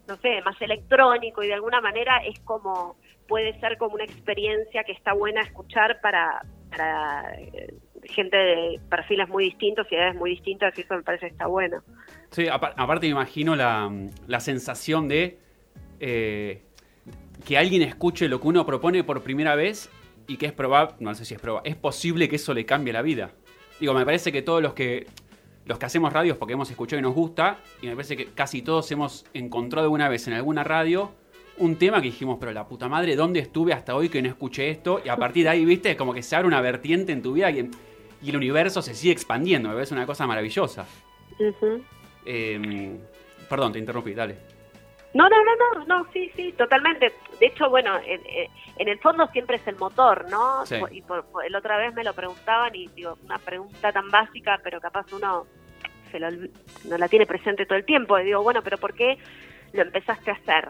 [0.08, 4.84] no sé, más electrónico y de alguna manera es como, puede ser como una experiencia
[4.84, 10.32] que está buena escuchar para, para eh, gente de perfiles muy distintos y edades muy
[10.32, 11.82] distintas y eso me parece que está bueno.
[12.32, 13.91] Sí, aparte me imagino la,
[14.28, 15.39] la sensación de
[16.00, 16.63] eh,
[17.46, 19.89] que alguien escuche lo que uno propone por primera vez
[20.28, 22.93] y que es probable, no sé si es probable, es posible que eso le cambie
[22.93, 23.32] la vida.
[23.80, 25.06] Digo, me parece que todos los que
[25.68, 28.62] los que hacemos radios porque hemos escuchado y nos gusta, y me parece que casi
[28.62, 31.12] todos hemos encontrado alguna vez en alguna radio
[31.58, 34.70] un tema que dijimos, pero la puta madre, ¿dónde estuve hasta hoy que no escuché
[34.70, 35.02] esto?
[35.04, 37.34] Y a partir de ahí, viste, es como que se abre una vertiente en tu
[37.34, 37.70] vida y,
[38.28, 40.86] el universo se sigue expandiendo, me parece una cosa maravillosa.
[42.26, 42.98] Em,
[43.48, 44.38] perdón, te interrumpí, dale.
[45.14, 47.14] No, no, no, no, no, sí, sí, totalmente.
[47.39, 48.21] De hecho, bueno, en,
[48.78, 50.63] en el fondo siempre es el motor, ¿no?
[50.91, 54.80] Y por, el otra vez me lo preguntaban y digo, una pregunta tan básica, pero
[54.80, 55.45] capaz uno
[56.12, 56.30] se lo,
[56.86, 58.17] no la tiene presente todo el tiempo.
[58.19, 59.17] Y digo, bueno, pero ¿por qué
[59.73, 60.69] lo empezaste a hacer?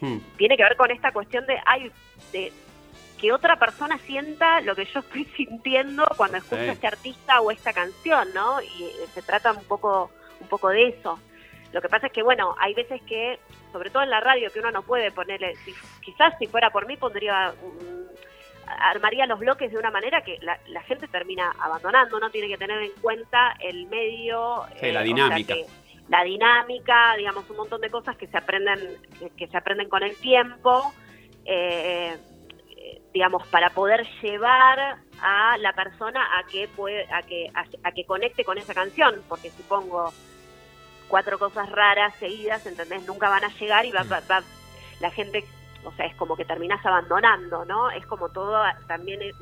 [0.00, 0.18] Hmm.
[0.36, 1.90] Tiene que ver con esta cuestión de, ay,
[2.32, 2.52] de
[3.18, 7.50] que otra persona sienta lo que yo estoy sintiendo cuando escucho a este artista o
[7.50, 8.60] esta canción, ¿no?
[8.62, 10.10] Y eh, se trata un poco,
[10.40, 11.18] un poco de eso.
[11.72, 13.38] Lo que pasa es que, bueno, hay veces que,
[13.72, 15.54] sobre todo en la radio, que uno no puede ponerle,
[16.02, 17.54] quizás si fuera por mí pondría,
[18.66, 22.82] armaría los bloques de una manera que la, gente termina abandonando, no tiene que tener
[22.82, 24.64] en cuenta el medio.
[24.80, 25.54] la eh, dinámica.
[26.08, 28.78] la dinámica, digamos, un montón de cosas que se aprenden,
[29.36, 30.92] que, se aprenden con el tiempo.
[31.44, 32.16] Eh,
[33.12, 38.44] digamos, para poder llevar a la persona a que puede, a que, a, que conecte
[38.44, 40.12] con esa canción, porque si pongo
[41.10, 43.06] cuatro cosas raras seguidas, ¿entendés?
[43.06, 44.04] Nunca van a llegar y va,
[45.00, 45.44] la gente,
[45.84, 47.90] o sea, es como que terminas abandonando, ¿no?
[47.90, 49.34] Es como todo, también es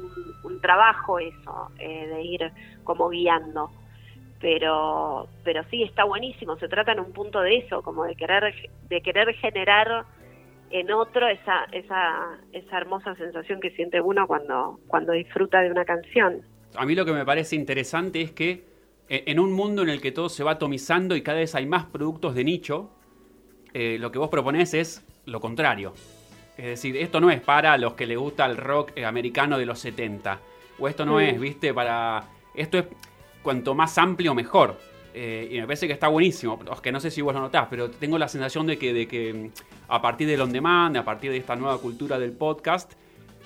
[0.42, 2.52] un, trabajo eso, eh, de ir
[2.82, 3.70] como guiando.
[4.40, 8.54] Pero, pero sí, está buenísimo, se trata en un punto de eso, como de querer,
[8.88, 10.04] de querer generar
[10.70, 15.84] en otro esa, esa, esa hermosa sensación que siente uno cuando, cuando disfruta de una
[15.84, 16.42] canción.
[16.76, 18.62] A mí lo que me parece interesante es que
[19.08, 21.86] en un mundo en el que todo se va atomizando y cada vez hay más
[21.86, 22.90] productos de nicho,
[23.74, 25.94] eh, lo que vos proponés es lo contrario.
[26.56, 29.66] Es decir, esto no es para los que les gusta el rock eh, americano de
[29.66, 30.40] los 70.
[30.78, 31.20] O esto no mm.
[31.20, 32.24] es, viste, para...
[32.54, 32.86] Esto es
[33.42, 34.76] cuanto más amplio mejor.
[35.14, 36.58] Eh, y me parece que está buenísimo.
[36.72, 39.06] Es que no sé si vos lo notás, pero tengo la sensación de que, de
[39.06, 39.50] que mm,
[39.88, 42.92] a partir del on demand, a partir de esta nueva cultura del podcast,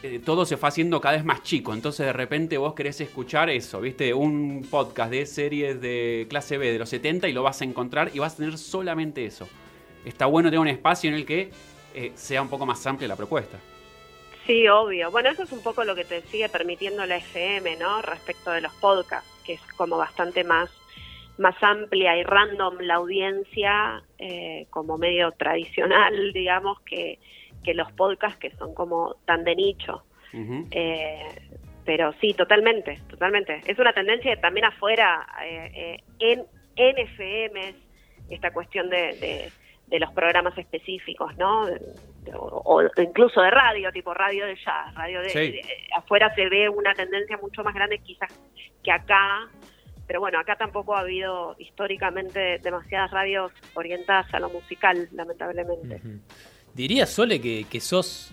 [0.03, 1.73] eh, todo se fue haciendo cada vez más chico.
[1.73, 4.13] Entonces de repente vos querés escuchar eso, ¿viste?
[4.13, 8.11] Un podcast de series de clase B de los 70 y lo vas a encontrar
[8.13, 9.49] y vas a tener solamente eso.
[10.05, 11.51] Está bueno tener un espacio en el que
[11.95, 13.59] eh, sea un poco más amplia la propuesta.
[14.47, 15.11] Sí, obvio.
[15.13, 18.03] Bueno, eso es un poco lo que te sigue permitiendo la FM, ¿no?
[18.03, 20.71] Respecto de los podcasts, que es como bastante más
[21.39, 27.19] más amplia y random la audiencia eh, como medio tradicional, digamos, que,
[27.63, 30.05] que, los podcasts que son como tan de nicho.
[30.71, 31.25] Eh,
[31.85, 33.61] pero sí, totalmente, totalmente.
[33.67, 36.45] Es una tendencia también afuera, eh, en,
[36.77, 37.75] en FM,
[38.31, 39.51] esta cuestión de,
[39.89, 41.67] de, los programas específicos, ¿no?
[42.35, 45.61] O, incluso de radio, tipo radio de jazz, radio de,
[45.95, 48.33] afuera se ve una tendencia mucho más grande quizás
[48.83, 49.51] que acá,
[50.07, 56.01] pero bueno, acá tampoco ha habido históricamente demasiadas radios orientadas a lo musical, lamentablemente.
[56.75, 58.31] Diría, Sole, que, sos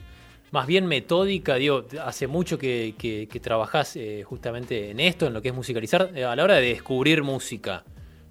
[0.51, 5.41] más bien metódica, digo, hace mucho que, que, trabajás eh, justamente en esto, en lo
[5.41, 7.83] que es musicalizar, eh, a la hora de descubrir música.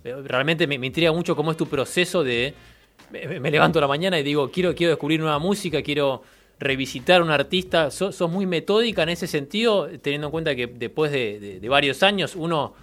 [0.05, 2.55] Eh, realmente me, intriga mucho cómo es tu proceso de...
[3.11, 6.23] Me, levanto la mañana y digo, quiero, quiero descubrir nueva música, quiero
[6.59, 7.90] revisitar un artista.
[7.90, 12.75] ¿Sos, muy metódica en ese sentido, teniendo en cuenta que después de varios años uno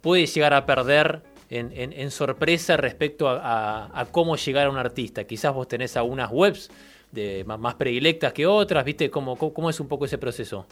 [0.00, 5.24] puede llegar a perder en, sorpresa respecto a, cómo llegar a un artista.
[5.24, 6.70] Quizás vos tenés algunas webs
[7.12, 9.10] de, más, predilectas que otras, ¿viste?
[9.10, 10.66] ¿Cómo, ¿Cómo, es un poco ese proceso?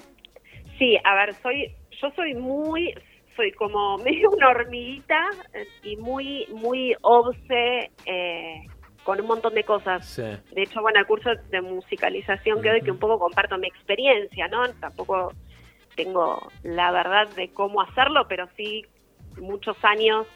[0.79, 2.95] Sí, a ver, soy yo soy muy,
[3.37, 8.67] soy como medio una hormiguita eh, y muy, muy obse eh,
[9.05, 10.17] con un montón de cosas.
[10.17, 14.49] De hecho, bueno, el curso de musicalización que doy, que un poco comparto mi experiencia,
[14.49, 14.67] ¿no?
[14.81, 15.33] Tampoco
[15.95, 18.85] tengo la verdad de cómo hacerlo, pero sí
[19.37, 20.27] muchos años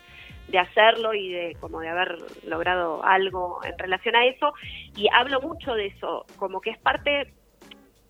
[0.49, 4.53] de hacerlo y de como de haber logrado algo en relación a eso
[4.97, 7.33] y hablo mucho de eso como que es parte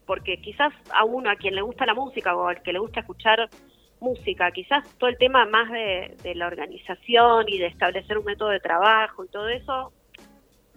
[0.07, 3.01] porque quizás a uno a quien le gusta la música o al que le gusta
[3.01, 3.49] escuchar
[4.01, 8.61] música quizás todo el tema más de, la organización y de establecer un método de
[8.61, 9.93] trabajo y todo eso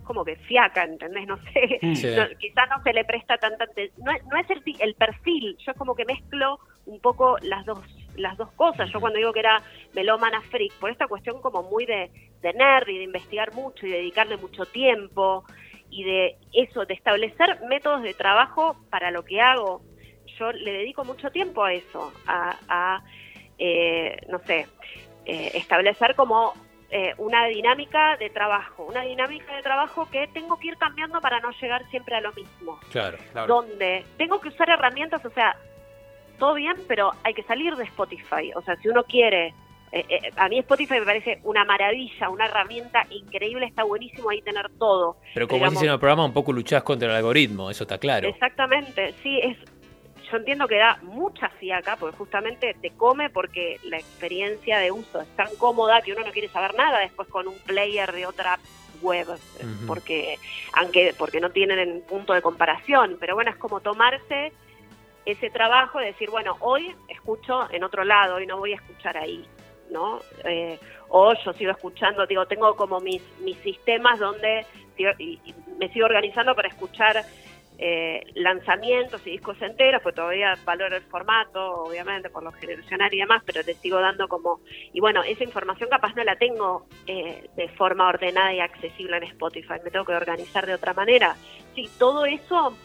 [0.04, 1.28] como que fiaca, ¿entendés?
[1.28, 1.94] No sé, mm.
[2.40, 3.66] quizás no se le presta tanta
[3.98, 7.80] no, no es el, el perfil, yo como que mezclo un poco las dos
[8.16, 8.90] las dos cosas.
[8.92, 9.62] Yo cuando digo que era
[9.94, 13.92] melómana freak, por esta cuestión como muy de, de nerd y de investigar mucho y
[13.92, 15.46] dedicarle mucho tiempo
[15.90, 19.82] y de eso, de establecer métodos de trabajo para lo que hago.
[20.40, 23.04] Yo le dedico mucho tiempo a eso, a,
[23.58, 24.68] eh, no sé,
[25.26, 26.54] eh, establecer como
[26.90, 31.40] eh, una dinámica de trabajo, una dinámica de trabajo que tengo que ir cambiando para
[31.42, 32.80] no llegar siempre a lo mismo.
[32.92, 33.48] Claro, claro.
[33.54, 35.56] Donde tengo que usar herramientas, o sea,
[36.42, 38.52] todo bien, pero hay que salir de Spotify.
[38.56, 39.54] O sea, si uno quiere
[39.92, 44.42] eh, eh, a mí Spotify me parece una maravilla, una herramienta increíble, está buenísimo ahí
[44.42, 45.18] tener todo.
[45.36, 48.28] Pero como dices en el programa, un poco luchás contra el algoritmo, eso está claro.
[48.28, 49.58] Exactamente, sí, es
[50.32, 55.20] yo entiendo que da mucha fiaca, porque justamente te come porque la experiencia de uso
[55.20, 58.58] es tan cómoda que uno no quiere saber nada después con un player de otra
[59.02, 59.28] web,
[59.88, 60.38] porque
[60.74, 64.54] aunque porque no tienen punto de comparación, pero bueno, es como tomarse
[65.26, 69.18] ese trabajo de decir, bueno, hoy escucho en otro lado y no voy a escuchar
[69.18, 69.46] ahí,
[69.90, 70.20] ¿no?
[70.44, 74.66] Eh, o yo sigo escuchando, digo, tengo como mis, mis sistemas donde
[75.78, 77.24] me sigo organizando para escuchar
[77.84, 83.18] eh, lanzamientos y discos enteros, pues todavía valoro el formato, obviamente, por lo generacional y
[83.18, 84.60] demás, pero te sigo dando como...
[84.94, 89.24] Y bueno, esa información capaz no la tengo eh, de forma ordenada y accesible en
[89.24, 91.36] Spotify, me tengo que organizar de otra manera.
[91.74, 92.78] Sí, todo eso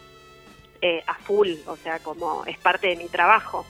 [0.81, 3.64] eh, a full, o sea, como es parte de mi trabajo.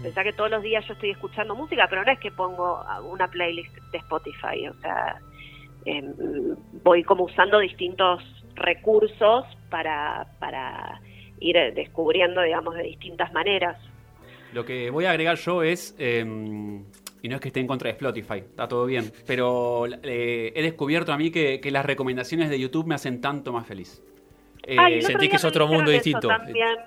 [0.00, 3.28] Pensá que todos los días yo estoy escuchando música, pero no es que pongo una
[3.28, 5.20] playlist de Spotify, o sea,
[5.84, 6.14] em,
[6.84, 8.22] voy como usando distintos
[8.54, 11.00] recursos para, para
[11.40, 13.76] ir descubriendo, digamos, de distintas maneras.
[14.52, 16.84] Lo que voy a agregar yo es, em,
[17.22, 20.62] y no es que esté en contra de Spotify, está todo bien, pero eh, he
[20.62, 24.02] descubierto a mí que, las recomendaciones de YouTube me hacen tanto más feliz.
[24.64, 26.28] Eh, sentí que es otro mundo distinto.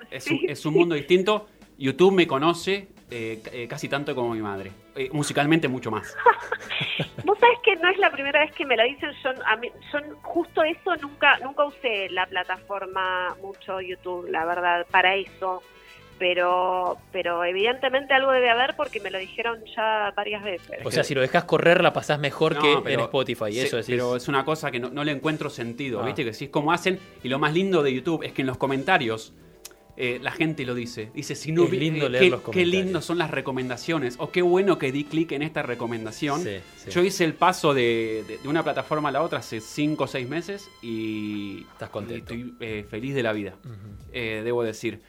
[0.09, 1.47] Es es un mundo distinto.
[1.77, 4.71] YouTube me conoce, eh, eh, casi tanto como mi madre.
[4.95, 6.15] Eh, musicalmente mucho más.
[7.25, 9.11] Vos sabés que no es la primera vez que me lo dicen.
[9.23, 9.69] Yo, a mí,
[10.21, 15.61] justo eso nunca, nunca usé la plataforma mucho YouTube, la verdad, para eso.
[16.17, 20.79] Pero, pero evidentemente algo debe haber porque me lo dijeron ya varias veces.
[20.85, 23.59] O sea, si lo dejas correr la pasás mejor que en Spotify.
[23.59, 23.85] eso es.
[23.87, 26.05] Pero es una cosa que no, le encuentro sentido, ah.
[26.05, 26.23] ¿viste?
[26.23, 26.99] Que si es como hacen.
[27.23, 29.33] Y lo más lindo de YouTube es que en los comentarios
[29.97, 31.09] eh, la gente lo dice.
[31.13, 34.15] Dice, si no es lindo leer qué, los qué lindo son las recomendaciones.
[34.19, 36.43] O qué bueno que di clic en esta recomendación.
[36.89, 40.69] Yo hice el paso de, una plataforma a la otra hace 5 o 6 meses
[40.81, 42.33] y, Estás contento.
[42.33, 43.55] estoy eh, feliz de la vida,
[44.11, 45.01] eh, debo decir.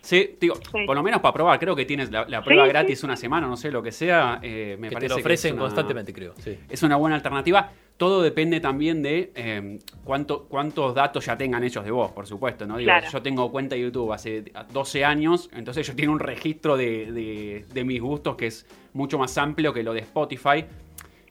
[0.00, 0.54] Sí, digo,
[0.86, 1.58] por lo menos para probar.
[1.58, 4.40] Creo que tienes la, prueba gratis una semana, no sé, lo que sea.
[4.42, 6.34] me parece te lo ofrecen constantemente, creo.
[6.68, 7.70] Es una buena alternativa.
[7.98, 12.64] Todo depende también de eh, cuánto, cuántos datos ya tengan ellos de vos, por supuesto.
[12.64, 12.78] ¿no?
[12.78, 18.00] Yo tengo cuenta de YouTube hace 12 años, entonces ellos tienen un registro de, mis
[18.00, 20.64] gustos que es mucho más amplio que lo de Spotify.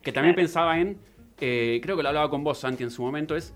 [0.01, 0.97] Que también pensaba en,
[1.39, 3.53] eh, creo que lo hablaba con vos, Santi, en su momento, es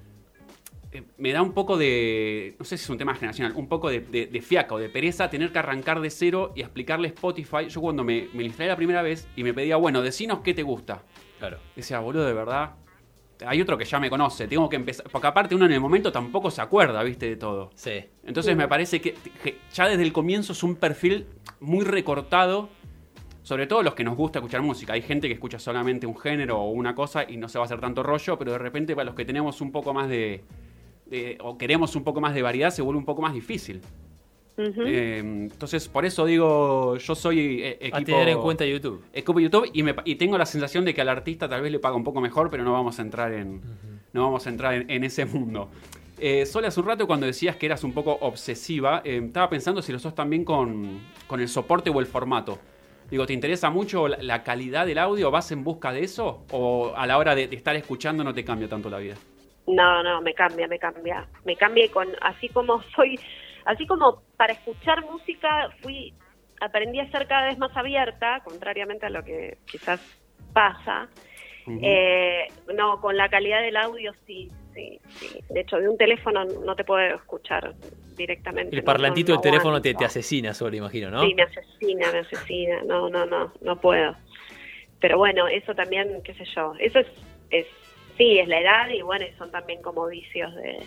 [0.93, 3.89] eh, me da un poco de, no sé si es un tema generacional, un poco
[3.89, 7.67] de, de, fiaca o de pereza tener que arrancar de cero y explicarle Spotify.
[7.69, 10.63] Yo cuando me, me instalé la primera vez y me pedía, bueno, decinos qué te
[10.63, 11.03] gusta.
[11.39, 11.57] Claro.
[11.75, 12.75] Decía, boludo, de verdad,
[13.45, 16.11] hay otro que ya me conoce, tengo que empezar, porque aparte uno en el momento
[16.11, 17.71] tampoco se acuerda, viste, de todo.
[17.75, 18.03] Sí.
[18.25, 19.15] Entonces me parece que,
[19.73, 21.27] ya desde el comienzo es un perfil
[21.59, 22.69] muy recortado,
[23.43, 24.93] sobre todo los que nos gusta escuchar música.
[24.93, 27.65] Hay gente que escucha solamente un género o una cosa y no se va a
[27.65, 30.43] hacer tanto rollo, pero de repente para los que tenemos un poco más de,
[31.41, 33.81] o queremos un poco más de variedad se vuelve un poco más difícil.
[34.57, 37.97] Eh, entonces, por eso digo, yo soy eh, equipo...
[37.97, 39.03] A tener en cuenta YouTube.
[39.13, 41.79] Equipo YouTube y, me, y, tengo la sensación de que al artista tal vez le
[41.79, 43.61] paga un poco mejor, pero no vamos a entrar en,
[44.13, 45.69] no vamos a entrar en, ese mundo.
[46.19, 49.81] Eh, Solo hace un rato cuando decías que eras un poco obsesiva, eh, estaba pensando
[49.81, 50.99] si lo sos también con,
[51.31, 52.59] el soporte o el formato.
[53.09, 55.31] Digo, ¿te interesa mucho la, calidad del audio?
[55.31, 56.45] ¿Vas en busca de eso?
[56.51, 59.15] ¿O a la hora de, de, estar escuchando no te cambia tanto la vida?
[59.71, 61.27] No, no, me cambia, me cambia.
[61.45, 63.19] Me cambia con, así como soy
[63.65, 66.13] Así como para escuchar música fui
[66.59, 69.99] aprendí a ser cada vez más abierta, contrariamente a lo que quizás
[70.53, 71.07] pasa.
[71.67, 75.39] Eh, no, con la calidad del audio sí, sí, sí.
[75.49, 77.73] De hecho, de un teléfono no te puedo escuchar
[78.15, 78.75] directamente.
[78.75, 81.23] El parlantito del teléfono te, te, asesina, solo imagino, ¿no?
[81.23, 82.81] Sí, me asesina, me asesina.
[82.83, 84.15] No, no, no, no puedo.
[84.99, 87.07] Pero bueno, eso también, qué sé yo, eso es,
[87.49, 87.67] es
[88.17, 90.85] sí, es la edad y bueno, son también como vicios de,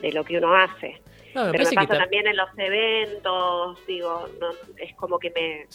[0.00, 1.00] de lo que uno hace.
[1.34, 4.28] Pero me pasa también en los eventos, digo,
[4.76, 5.66] es como que me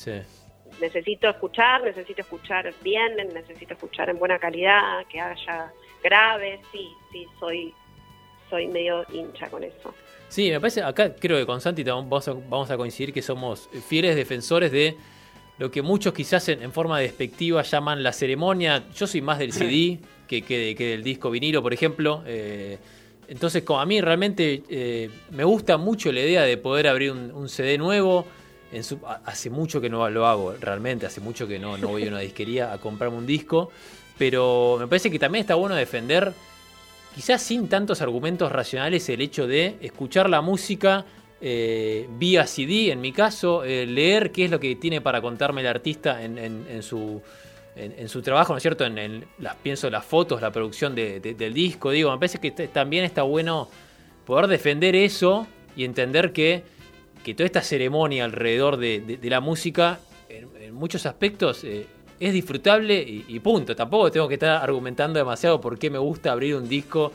[0.80, 5.72] necesito escuchar, necesito escuchar bien, necesito escuchar en buena calidad, que haya
[6.04, 7.74] grave, sí, sí, soy,
[8.50, 9.94] soy medio hincha con eso.
[10.30, 13.70] Sí, me parece, acá creo que con Santi vamos a, vamos a coincidir que somos
[13.88, 14.96] fieles defensores de
[15.58, 18.84] lo que muchos quizás en, forma despectiva llaman la ceremonia.
[18.94, 22.24] Yo soy más del CD que, que, que del disco vinilo, por ejemplo.
[22.26, 22.78] Eh,
[23.28, 27.50] entonces, como a mí realmente eh, me gusta mucho la idea de poder abrir un,
[27.50, 28.26] CD nuevo.
[28.72, 28.84] En
[29.26, 32.20] hace mucho que no lo hago, realmente, hace mucho que no, no voy a una
[32.20, 33.72] disquería a comprarme un disco.
[34.18, 36.34] Pero me parece que también está bueno defender,
[37.16, 41.06] quizás sin tantos argumentos racionales, el hecho de escuchar la música
[41.40, 45.68] eh, vía CD, en mi caso, leer qué es lo que tiene para contarme el
[45.68, 47.22] artista en su
[47.78, 48.86] en, su trabajo, ¿no es cierto?
[48.86, 53.24] En, las, pienso las fotos, la producción del disco, digo, me parece que también está
[53.24, 53.70] bueno
[54.26, 56.64] poder defender eso y entender que,
[57.24, 60.00] que toda esta ceremonia alrededor de, la música,
[60.30, 61.88] en, muchos aspectos, eh,
[62.20, 63.76] es disfrutable y, punto.
[63.76, 67.12] Tampoco tengo que estar argumentando demasiado por qué me gusta abrir un disco.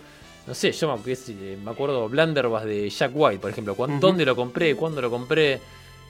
[0.47, 3.77] No sé, yo me, me acuerdo Blunderbuss de Jack White, por ejemplo.
[4.01, 4.75] ¿Dónde lo compré?
[4.77, 5.61] ¿Cuándo lo compré?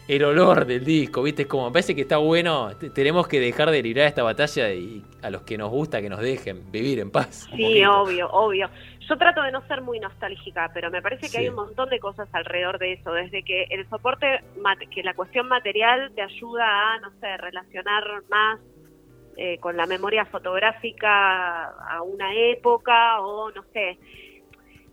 [0.08, 1.42] El olor del disco, ¿viste?
[1.42, 5.02] Es como, me parece que está bueno, tenemos que dejar de librar esta batalla y
[5.22, 7.48] a los que nos gusta que nos dejen vivir en paz.
[7.54, 8.68] Sí, obvio, obvio.
[9.08, 11.98] Yo trato de no ser muy nostálgica, pero me parece que hay un montón de
[11.98, 14.42] cosas alrededor de eso, desde que el soporte,
[14.90, 18.60] que la cuestión material te ayuda a, no sé, relacionar más
[19.36, 23.98] eh, con la memoria fotográfica a una época o no sé.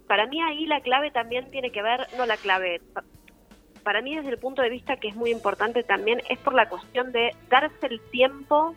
[0.08, 2.82] Para mí ahí la clave también tiene que ver, no la clave,
[3.84, 6.70] para mí desde el punto de vista que es muy importante también es por la
[6.70, 8.76] cuestión de darse el tiempo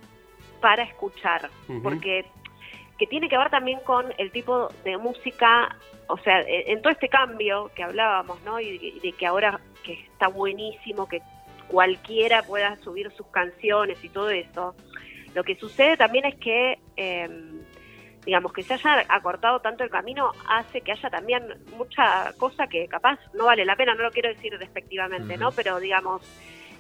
[0.61, 1.51] para escuchar,
[1.83, 2.25] porque
[2.99, 5.77] que tiene que ver también con el tipo de música,
[6.07, 8.61] o sea, e, en todo este cambio que hablábamos, ¿no?
[8.61, 11.21] Y de, que ahora que está buenísimo que
[11.67, 14.77] cualquiera pueda subir sus canciones y todo eso,
[15.35, 17.29] lo que sucede también es que eh,
[18.25, 21.43] digamos, que se haya acortado tanto el camino hace que haya también
[21.77, 25.51] mucha cosa que capaz no vale la pena, no lo quiero decir despectivamente, ¿no?
[25.51, 26.23] Pero digamos,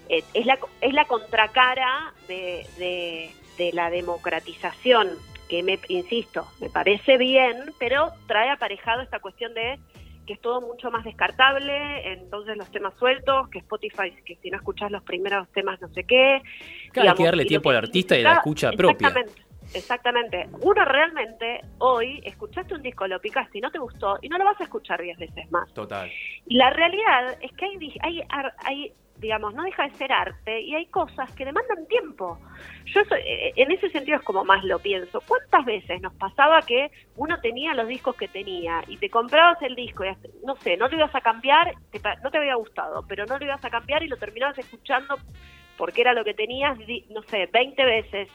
[0.08, 5.10] eh, es, la, es la contracara de, de, la democratización,
[5.48, 9.78] que me, insisto, me parece bien, pero trae aparejado esta cuestión de
[10.26, 14.56] que es todo mucho más descartable, entonces los temas sueltos, que Spotify, que si no
[14.56, 16.42] escuchas los primeros temas no sé qué.
[16.92, 19.08] Claro, hay que darle tiempo al artista y la escucha propia.
[19.08, 19.51] Exactamente.
[20.60, 24.44] Uno realmente hoy escuchaste un disco, lo picaste y no te gustó y no lo
[24.44, 25.72] vas a escuchar diez veces más.
[25.72, 26.10] Total.
[26.46, 28.22] Y la realidad es que hay, hay,
[28.64, 28.92] hay
[29.22, 32.38] digamos, no deja de ser arte y hay cosas que demandan tiempo.
[32.86, 35.20] Yo eh, en ese sentido es como más lo pienso.
[35.26, 39.76] ¿Cuántas veces nos pasaba que uno tenía los discos que tenía y te comprabas el
[39.76, 40.08] disco y
[40.44, 41.72] no sé, no lo ibas a cambiar,
[42.22, 45.16] no te había gustado, pero no lo ibas a cambiar y lo terminabas escuchando
[45.78, 46.76] porque era lo que tenías,
[47.10, 48.28] no sé, 20 veces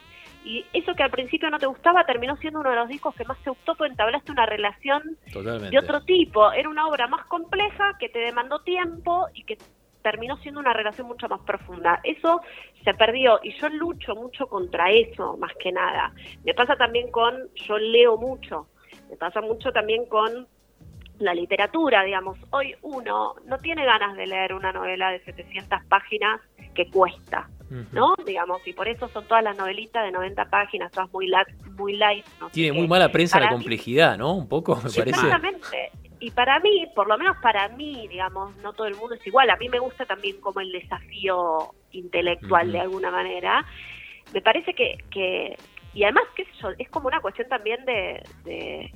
[0.43, 3.25] y eso que al principio no te gustaba terminó siendo uno de los discos que
[3.25, 6.51] más se optó, pues entablaste una relación de otro tipo.
[6.51, 9.57] Era una obra más compleja que te demandó tiempo y que
[10.01, 11.99] terminó siendo una relación mucho más profunda.
[12.03, 12.41] Eso
[12.83, 16.13] se perdió y yo lucho mucho contra eso, más que nada.
[16.45, 18.67] Me pasa también con, yo leo mucho,
[19.09, 20.47] me pasa mucho también con
[21.19, 22.37] la literatura, digamos.
[22.51, 26.39] Hoy uno no tiene ganas de leer una novela de 700 páginas
[26.73, 27.49] que cuesta.
[27.91, 28.15] ¿No?
[28.25, 31.47] Digamos, y por eso son todas las novelitas de 90 páginas, todas muy, light,
[31.77, 32.25] muy light.
[32.51, 34.33] Tiene muy mala prensa la complejidad, ¿no?
[34.33, 35.09] Un poco, me parece.
[35.09, 35.91] Exactamente.
[36.19, 39.49] Y para mí, por lo menos para mí, digamos, no todo el mundo es igual.
[39.49, 43.65] A mí me gusta también como el desafío intelectual de alguna manera.
[44.33, 45.55] Me parece que, que
[45.93, 48.91] y además, qué sé yo, es como una cuestión también de, de,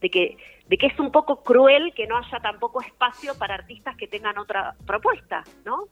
[0.00, 0.36] de que
[0.70, 4.38] de que es un poco cruel que no haya tampoco espacio para artistas que tengan
[4.38, 5.88] otra propuesta, ¿no?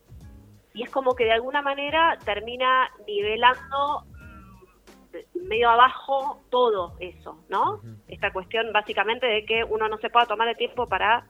[0.78, 7.80] Y es como que de alguna manera termina nivelando mm, medio abajo todo eso, ¿no?
[8.06, 11.26] Esta cuestión básicamente de que uno no se pueda tomar el tiempo para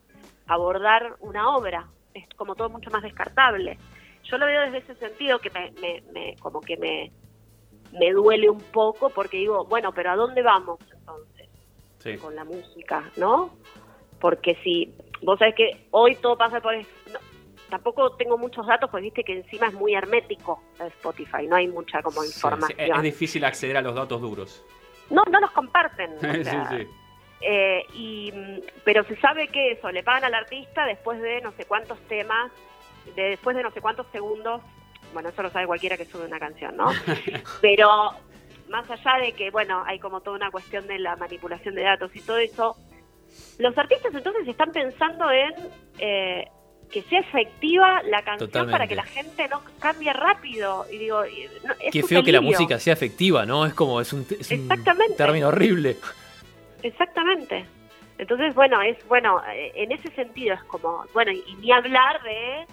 [0.47, 3.79] abordar una obra, es como todo mucho más descartable.
[4.25, 7.11] Yo lo veo desde ese sentido que me, me, como que me,
[7.99, 13.11] me duele un poco porque digo, bueno, pero ¿a dónde vamos entonces con la música,
[13.17, 13.51] no?
[14.21, 16.75] Porque si vos sabés que hoy todo pasa por
[17.69, 22.03] tampoco tengo muchos datos, pues viste que encima es muy hermético Spotify, no hay mucha
[22.03, 22.79] como información.
[22.79, 24.65] es difícil acceder a los datos duros.
[25.11, 26.17] No, no los comparten.
[27.41, 28.33] Eh, y,
[28.85, 32.51] pero se sabe que eso, le pagan al artista después de no sé cuántos temas,
[33.15, 34.61] de, después de no sé cuántos segundos,
[35.13, 36.91] bueno, eso lo sabe cualquiera que sube una canción, ¿no?
[37.61, 38.11] pero
[38.69, 42.11] más allá de que, bueno, hay como toda una cuestión de la manipulación de datos
[42.17, 42.77] y todo eso,
[43.59, 45.53] los artistas entonces están pensando en
[45.99, 46.49] eh,
[46.91, 50.87] que sea efectiva la canción para que la gente no cambie rápido.
[50.91, 51.23] Y digo,
[51.93, 53.67] Qué feo que la música sea efectiva, ¿no?
[53.67, 54.27] Es como, es un,
[55.17, 55.97] término horrible.
[56.83, 57.67] Exactamente.
[58.19, 62.67] Entonces, bueno, es bueno, eh, en ese sentido es como, bueno, y, ni hablar de,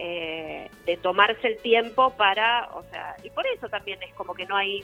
[0.00, 4.46] eh, de tomarse el tiempo para, o sea, y por eso también es como que
[4.46, 4.82] no hay,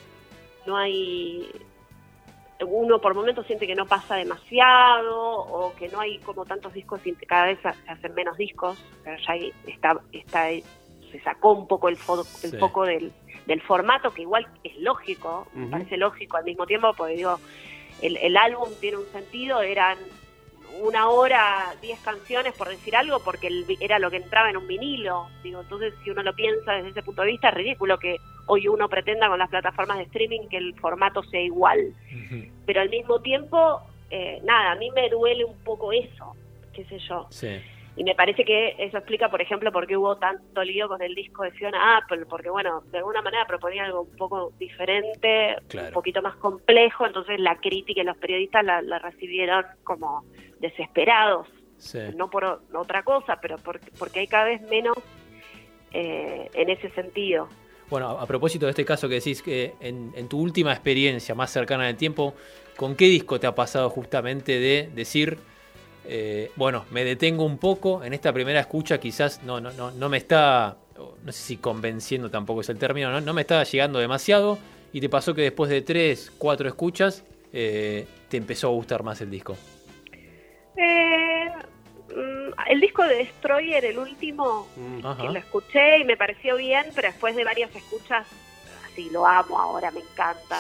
[0.65, 1.51] no hay
[2.67, 7.01] uno por momentos siente que no pasa demasiado o que no hay como tantos discos,
[7.27, 9.35] cada vez se hacen menos discos, pero ya
[9.67, 10.49] está, está,
[11.11, 11.97] se sacó un poco el,
[12.43, 13.13] el foco del,
[13.47, 17.39] del, formato, que igual es lógico, me parece lógico al mismo tiempo, porque digo,
[18.03, 19.99] el, el álbum tiene un sentido, eran
[20.81, 23.49] una hora, diez canciones, por decir algo, porque
[23.81, 25.29] era lo que entraba en un vinilo.
[25.43, 28.17] Digo, entonces, si uno lo piensa desde ese punto de vista, es ridículo que
[28.47, 31.95] hoy uno pretenda con las plataformas de streaming que el formato sea igual.
[32.67, 36.35] Pero al mismo tiempo, eh, nada, a mí me duele un poco eso,
[36.73, 37.29] qué sé yo.
[37.97, 41.15] y me parece que eso explica, por ejemplo, por qué hubo tanto lío con el
[41.15, 45.93] disco de Fiona Apple, porque bueno, de alguna manera proponía algo un poco diferente, un
[45.93, 50.25] poquito más complejo, entonces la crítica y los periodistas la, recibieron como
[50.61, 51.49] desesperados,
[52.15, 54.97] no por otra cosa, pero porque, hay cada vez menos
[55.93, 57.49] eh, en ese sentido.
[57.89, 61.51] Bueno, a, propósito de este caso que decís, que en, en, tu última experiencia más
[61.51, 62.35] cercana en el tiempo,
[62.77, 65.39] ¿con qué disco te ha pasado justamente de decir,
[66.05, 70.09] eh, bueno, me detengo un poco en esta primera escucha, quizás no, no, no, no
[70.09, 73.99] me está, no sé si convenciendo tampoco es el término, no, no me está llegando
[73.99, 74.59] demasiado
[74.93, 79.21] y te pasó que después de tres, cuatro escuchas eh, te empezó a gustar más
[79.21, 79.57] el disco.
[82.51, 84.69] Eh, mm, el disco de Destroyer, el último,
[85.19, 88.27] que lo escuché y me pareció bien, pero después de varias escuchas
[88.95, 90.59] sí, lo amo ahora, me encanta,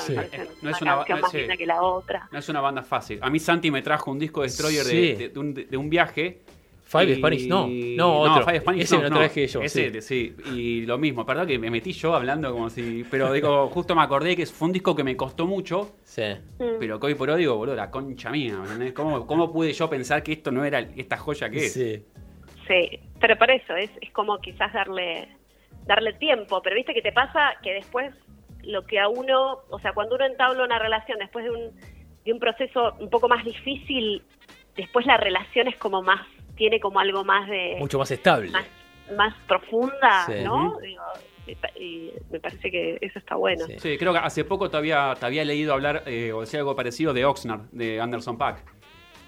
[0.62, 2.28] no es una, canción más linda que la otra.
[2.30, 3.18] No es una banda fácil.
[3.22, 5.30] A mí Santi me trajo un disco Destroyer de,
[5.68, 6.40] de, un, viaje.
[6.90, 8.44] Five Spanish, no, no, otro.
[8.44, 9.62] Five Spanish, ese no, lo traje yo.
[9.62, 10.34] Ese, sí.
[10.52, 13.04] y lo mismo, perdón que me metí yo hablando como si.
[13.08, 15.92] Pero digo, justo me acordé que fue un disco que me costó mucho.
[16.02, 16.24] Sí.
[16.58, 18.58] Pero que hoy por hoy digo, boludo, la concha mía,
[18.92, 21.72] ¿Cómo, ¿Cómo pude yo pensar que esto no era esta joya que es?
[21.74, 22.04] Sí.
[22.66, 25.28] Sí, pero por eso, es, es como quizás darle
[25.86, 28.12] darle tiempo, pero viste que te pasa que después
[28.62, 31.70] lo que a uno, o sea, cuando uno entabla una relación después de un,
[32.24, 34.22] de un proceso un poco más difícil,
[34.76, 36.26] después la relación es como más,
[36.60, 37.76] tiene como algo más de...
[37.78, 38.50] Mucho más estable.
[39.16, 40.76] Más, profunda, ¿no?
[41.74, 43.64] y me parece que eso está bueno.
[43.78, 46.76] Sí, creo que hace poco te había, te había leído hablar eh, o decir algo
[46.76, 48.62] parecido de Oxnard, de Anderson Pack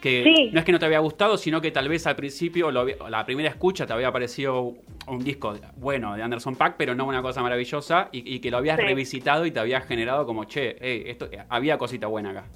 [0.02, 3.24] que no es que no te había gustado, sino que tal vez al principio, la
[3.24, 4.74] primera escucha te había parecido
[5.06, 8.78] un disco bueno de Anderson Pack, pero no una cosa maravillosa, y, que lo habías
[8.78, 10.76] revisitado y te había generado como, che,
[11.08, 12.46] esto, había cosita buena acá.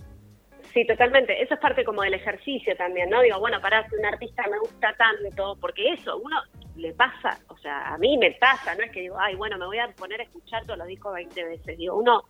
[0.76, 1.42] Sí, totalmente.
[1.42, 3.22] Eso es parte como del ejercicio también, ¿no?
[3.22, 6.36] Digo, bueno, para que un artista me gusta tanto, porque eso, uno
[6.76, 9.64] le pasa, o sea, a mí me pasa, no es que digo, ay, bueno, me
[9.64, 11.78] voy a poner a escuchar todos los discos 20 veces.
[11.78, 12.24] Digo, uno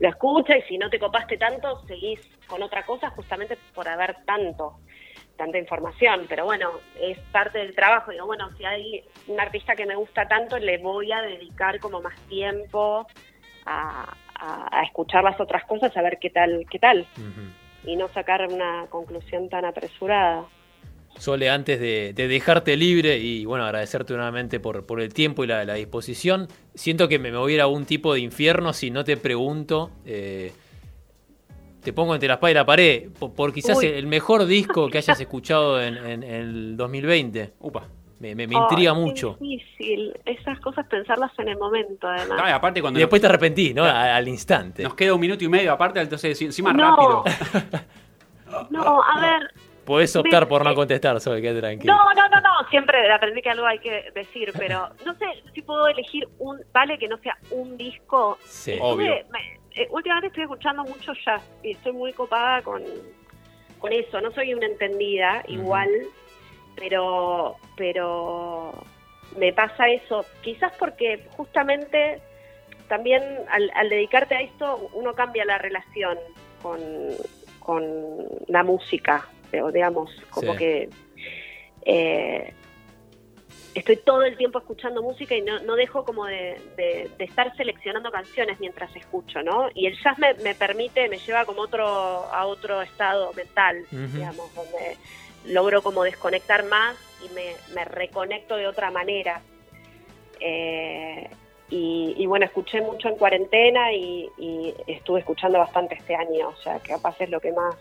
[0.00, 2.18] lo escucha y si no te copaste tanto, seguís
[2.48, 4.80] con otra cosa justamente por haber tanto,
[5.36, 6.26] tanta información.
[6.28, 8.10] Pero bueno, es parte del trabajo.
[8.10, 12.02] Digo, bueno, si hay un artista que me gusta tanto, le voy a dedicar como
[12.02, 13.06] más tiempo
[13.66, 14.16] a,
[14.82, 17.06] escuchar las otras cosas, a ver qué tal, qué tal.
[17.86, 20.44] Y no sacar una conclusión tan apresurada.
[21.18, 25.74] Sole, antes de, dejarte libre y bueno, agradecerte nuevamente por, por el tiempo y la,
[25.74, 29.90] disposición, siento que me moviera un tipo de infierno si no te pregunto.
[30.04, 30.52] Eh,
[31.84, 35.20] te pongo entre la espada y la pared, por, quizás el mejor disco que hayas
[35.20, 37.52] escuchado en, el 2020.
[37.60, 37.86] Upa.
[38.34, 39.36] Me, intriga mucho.
[39.40, 40.14] difícil.
[40.24, 42.40] Esas cosas pensarlas en el momento, además.
[42.52, 43.84] aparte cuando y después te arrepentís, ¿no?
[43.84, 44.82] Al, instante.
[44.82, 47.24] Nos queda un minuto y medio, aparte, entonces encima rápido.
[48.70, 49.50] no, a ver,
[49.84, 51.94] Puedes optar por no contestar, Sol, quédate tranquilo.
[51.94, 55.62] No, no, no, no, siempre aprendí que algo hay que decir, pero no sé si
[55.62, 58.38] puedo elegir un, vale que no sea un disco.
[58.44, 59.12] Sí, obvio.
[59.12, 62.82] Eh, últimamente estoy escuchando mucho jazz y estoy muy copada con,
[63.78, 64.20] con eso.
[64.20, 65.90] No soy una entendida igual,
[66.76, 68.72] pero, pero
[69.38, 70.24] me pasa eso.
[70.42, 72.20] Quizás porque justamente
[72.88, 76.18] también al, al dedicarte a esto uno cambia la relación
[76.62, 76.80] con,
[77.60, 77.82] con
[78.48, 79.28] la música
[79.72, 80.88] digamos, como que
[81.84, 82.52] eh,
[83.74, 86.60] estoy todo el tiempo escuchando música y no, no dejo como de,
[87.18, 89.68] estar seleccionando canciones mientras escucho, ¿no?
[89.74, 94.54] Y el jazz me, me permite, me lleva como otro, a otro estado mental, digamos,
[94.54, 94.96] donde
[95.44, 99.40] logro como desconectar más y me, me reconecto de otra manera.
[100.40, 101.28] Eh,
[101.70, 106.78] y, bueno, escuché mucho en cuarentena y, y, estuve escuchando bastante este año, o sea,
[106.78, 107.74] que capaz es lo que más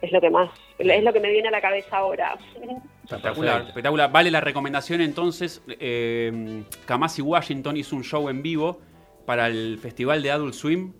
[0.00, 2.36] es lo que más, es lo que me viene a la cabeza ahora.
[3.04, 4.12] Espectacular, espectacular.
[4.12, 5.62] Vale la recomendación entonces.
[5.66, 8.80] Eh, Kamasi Washington hizo un show en vivo
[9.24, 10.92] para el festival de Adult Swim.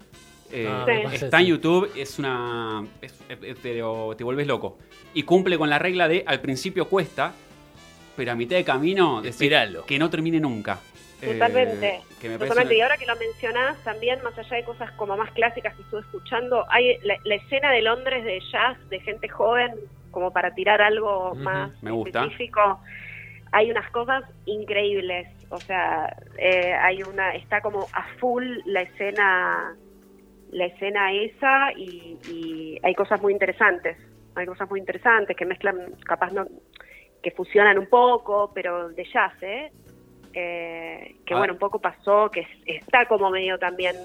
[0.51, 2.84] Eh, ah, está en YouTube, es una.
[3.62, 4.78] pero te vuelves loco.
[5.14, 7.32] Y cumple con la regla de al principio cuesta,
[8.16, 9.22] pero a mitad de camino,
[9.86, 10.80] que no termine nunca.
[11.20, 12.01] Totalmente.
[12.22, 12.76] Eh, totalmente.
[12.76, 16.01] Y ahora que lo mencionás, también, más allá de cosas como más clásicas que estuve
[16.01, 19.72] escuchando, hay la, escena de Londres de jazz, de gente joven,
[20.11, 22.80] como para tirar algo más específico.
[23.53, 25.28] Hay unas cosas increíbles.
[25.51, 29.74] O sea, eh, hay una, está como a full la escena,
[30.51, 33.96] la escena esa y, y hay cosas muy interesantes.
[34.34, 36.46] Hay cosas muy interesantes que mezclan, capaz no,
[37.22, 39.72] que fusionan un poco, pero de jazz, ¿eh?
[40.32, 41.38] Eh, que ah.
[41.38, 43.96] bueno, un poco pasó, que está como medio también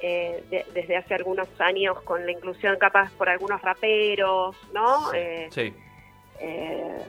[0.00, 5.10] eh, desde hace algunos años con la inclusión capaz por algunos raperos, ¿no?
[5.50, 5.74] sí.
[6.40, 7.02] Eh,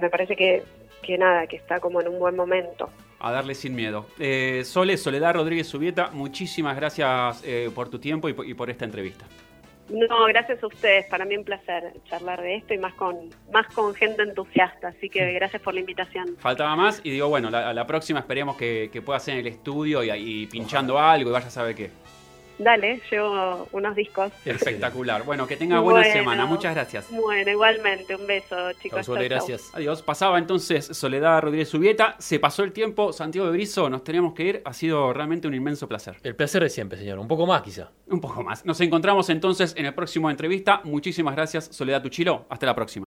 [0.00, 0.62] me parece que,
[1.02, 2.90] que nada, que está como en un buen momento.
[3.26, 4.04] A darle sin miedo.
[4.18, 8.84] Eh, Sole, Soledad Rodríguez Subieta, muchísimas gracias eh, por tu tiempo y, y por esta
[8.84, 9.24] entrevista.
[9.88, 11.06] No, gracias a ustedes.
[11.06, 14.88] Para mí un placer charlar de esto y más con más con gente entusiasta.
[14.88, 16.36] Así que gracias por la invitación.
[16.38, 19.46] Faltaba más y digo, bueno, la, la próxima esperemos que, que pueda ser en el
[19.46, 21.90] estudio y, y pinchando algo y vaya a saber qué.
[22.58, 24.32] Dale, llevo unos discos.
[24.44, 25.24] Espectacular.
[25.24, 26.12] Bueno, que tenga buena Bueno.
[26.12, 26.46] semana.
[26.46, 27.06] Muchas gracias.
[27.10, 28.14] Bueno, igualmente.
[28.14, 29.04] Un beso, chicos.
[29.06, 29.70] Chau, gracias.
[29.74, 30.02] Adiós.
[30.02, 32.16] Pasaba entonces Soledad Rodríguez Subieta.
[32.18, 33.12] Se pasó el tiempo.
[33.12, 34.62] Santiago de Brizo, nos tenemos que ir.
[34.64, 36.16] Ha sido realmente un inmenso placer.
[36.22, 37.18] El placer de siempre, señor.
[37.18, 37.90] Un poco más, quizá.
[38.06, 38.64] Un poco más.
[38.64, 40.80] Nos encontramos entonces en el próximo entrevista.
[40.84, 42.46] Muchísimas gracias, Soledad Tuchilo.
[42.48, 43.02] Hasta la próxima.